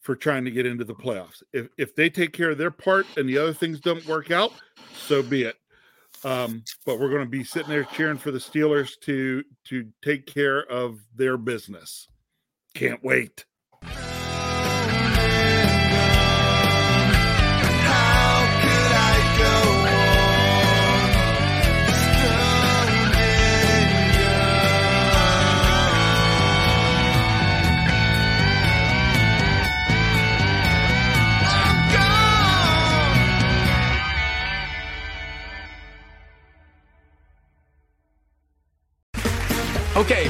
[0.00, 1.42] for trying to get into the playoffs.
[1.52, 4.52] If if they take care of their part and the other things don't work out,
[4.94, 5.56] so be it.
[6.24, 10.26] Um, but we're going to be sitting there cheering for the Steelers to to take
[10.26, 12.08] care of their business.
[12.74, 13.44] Can't wait.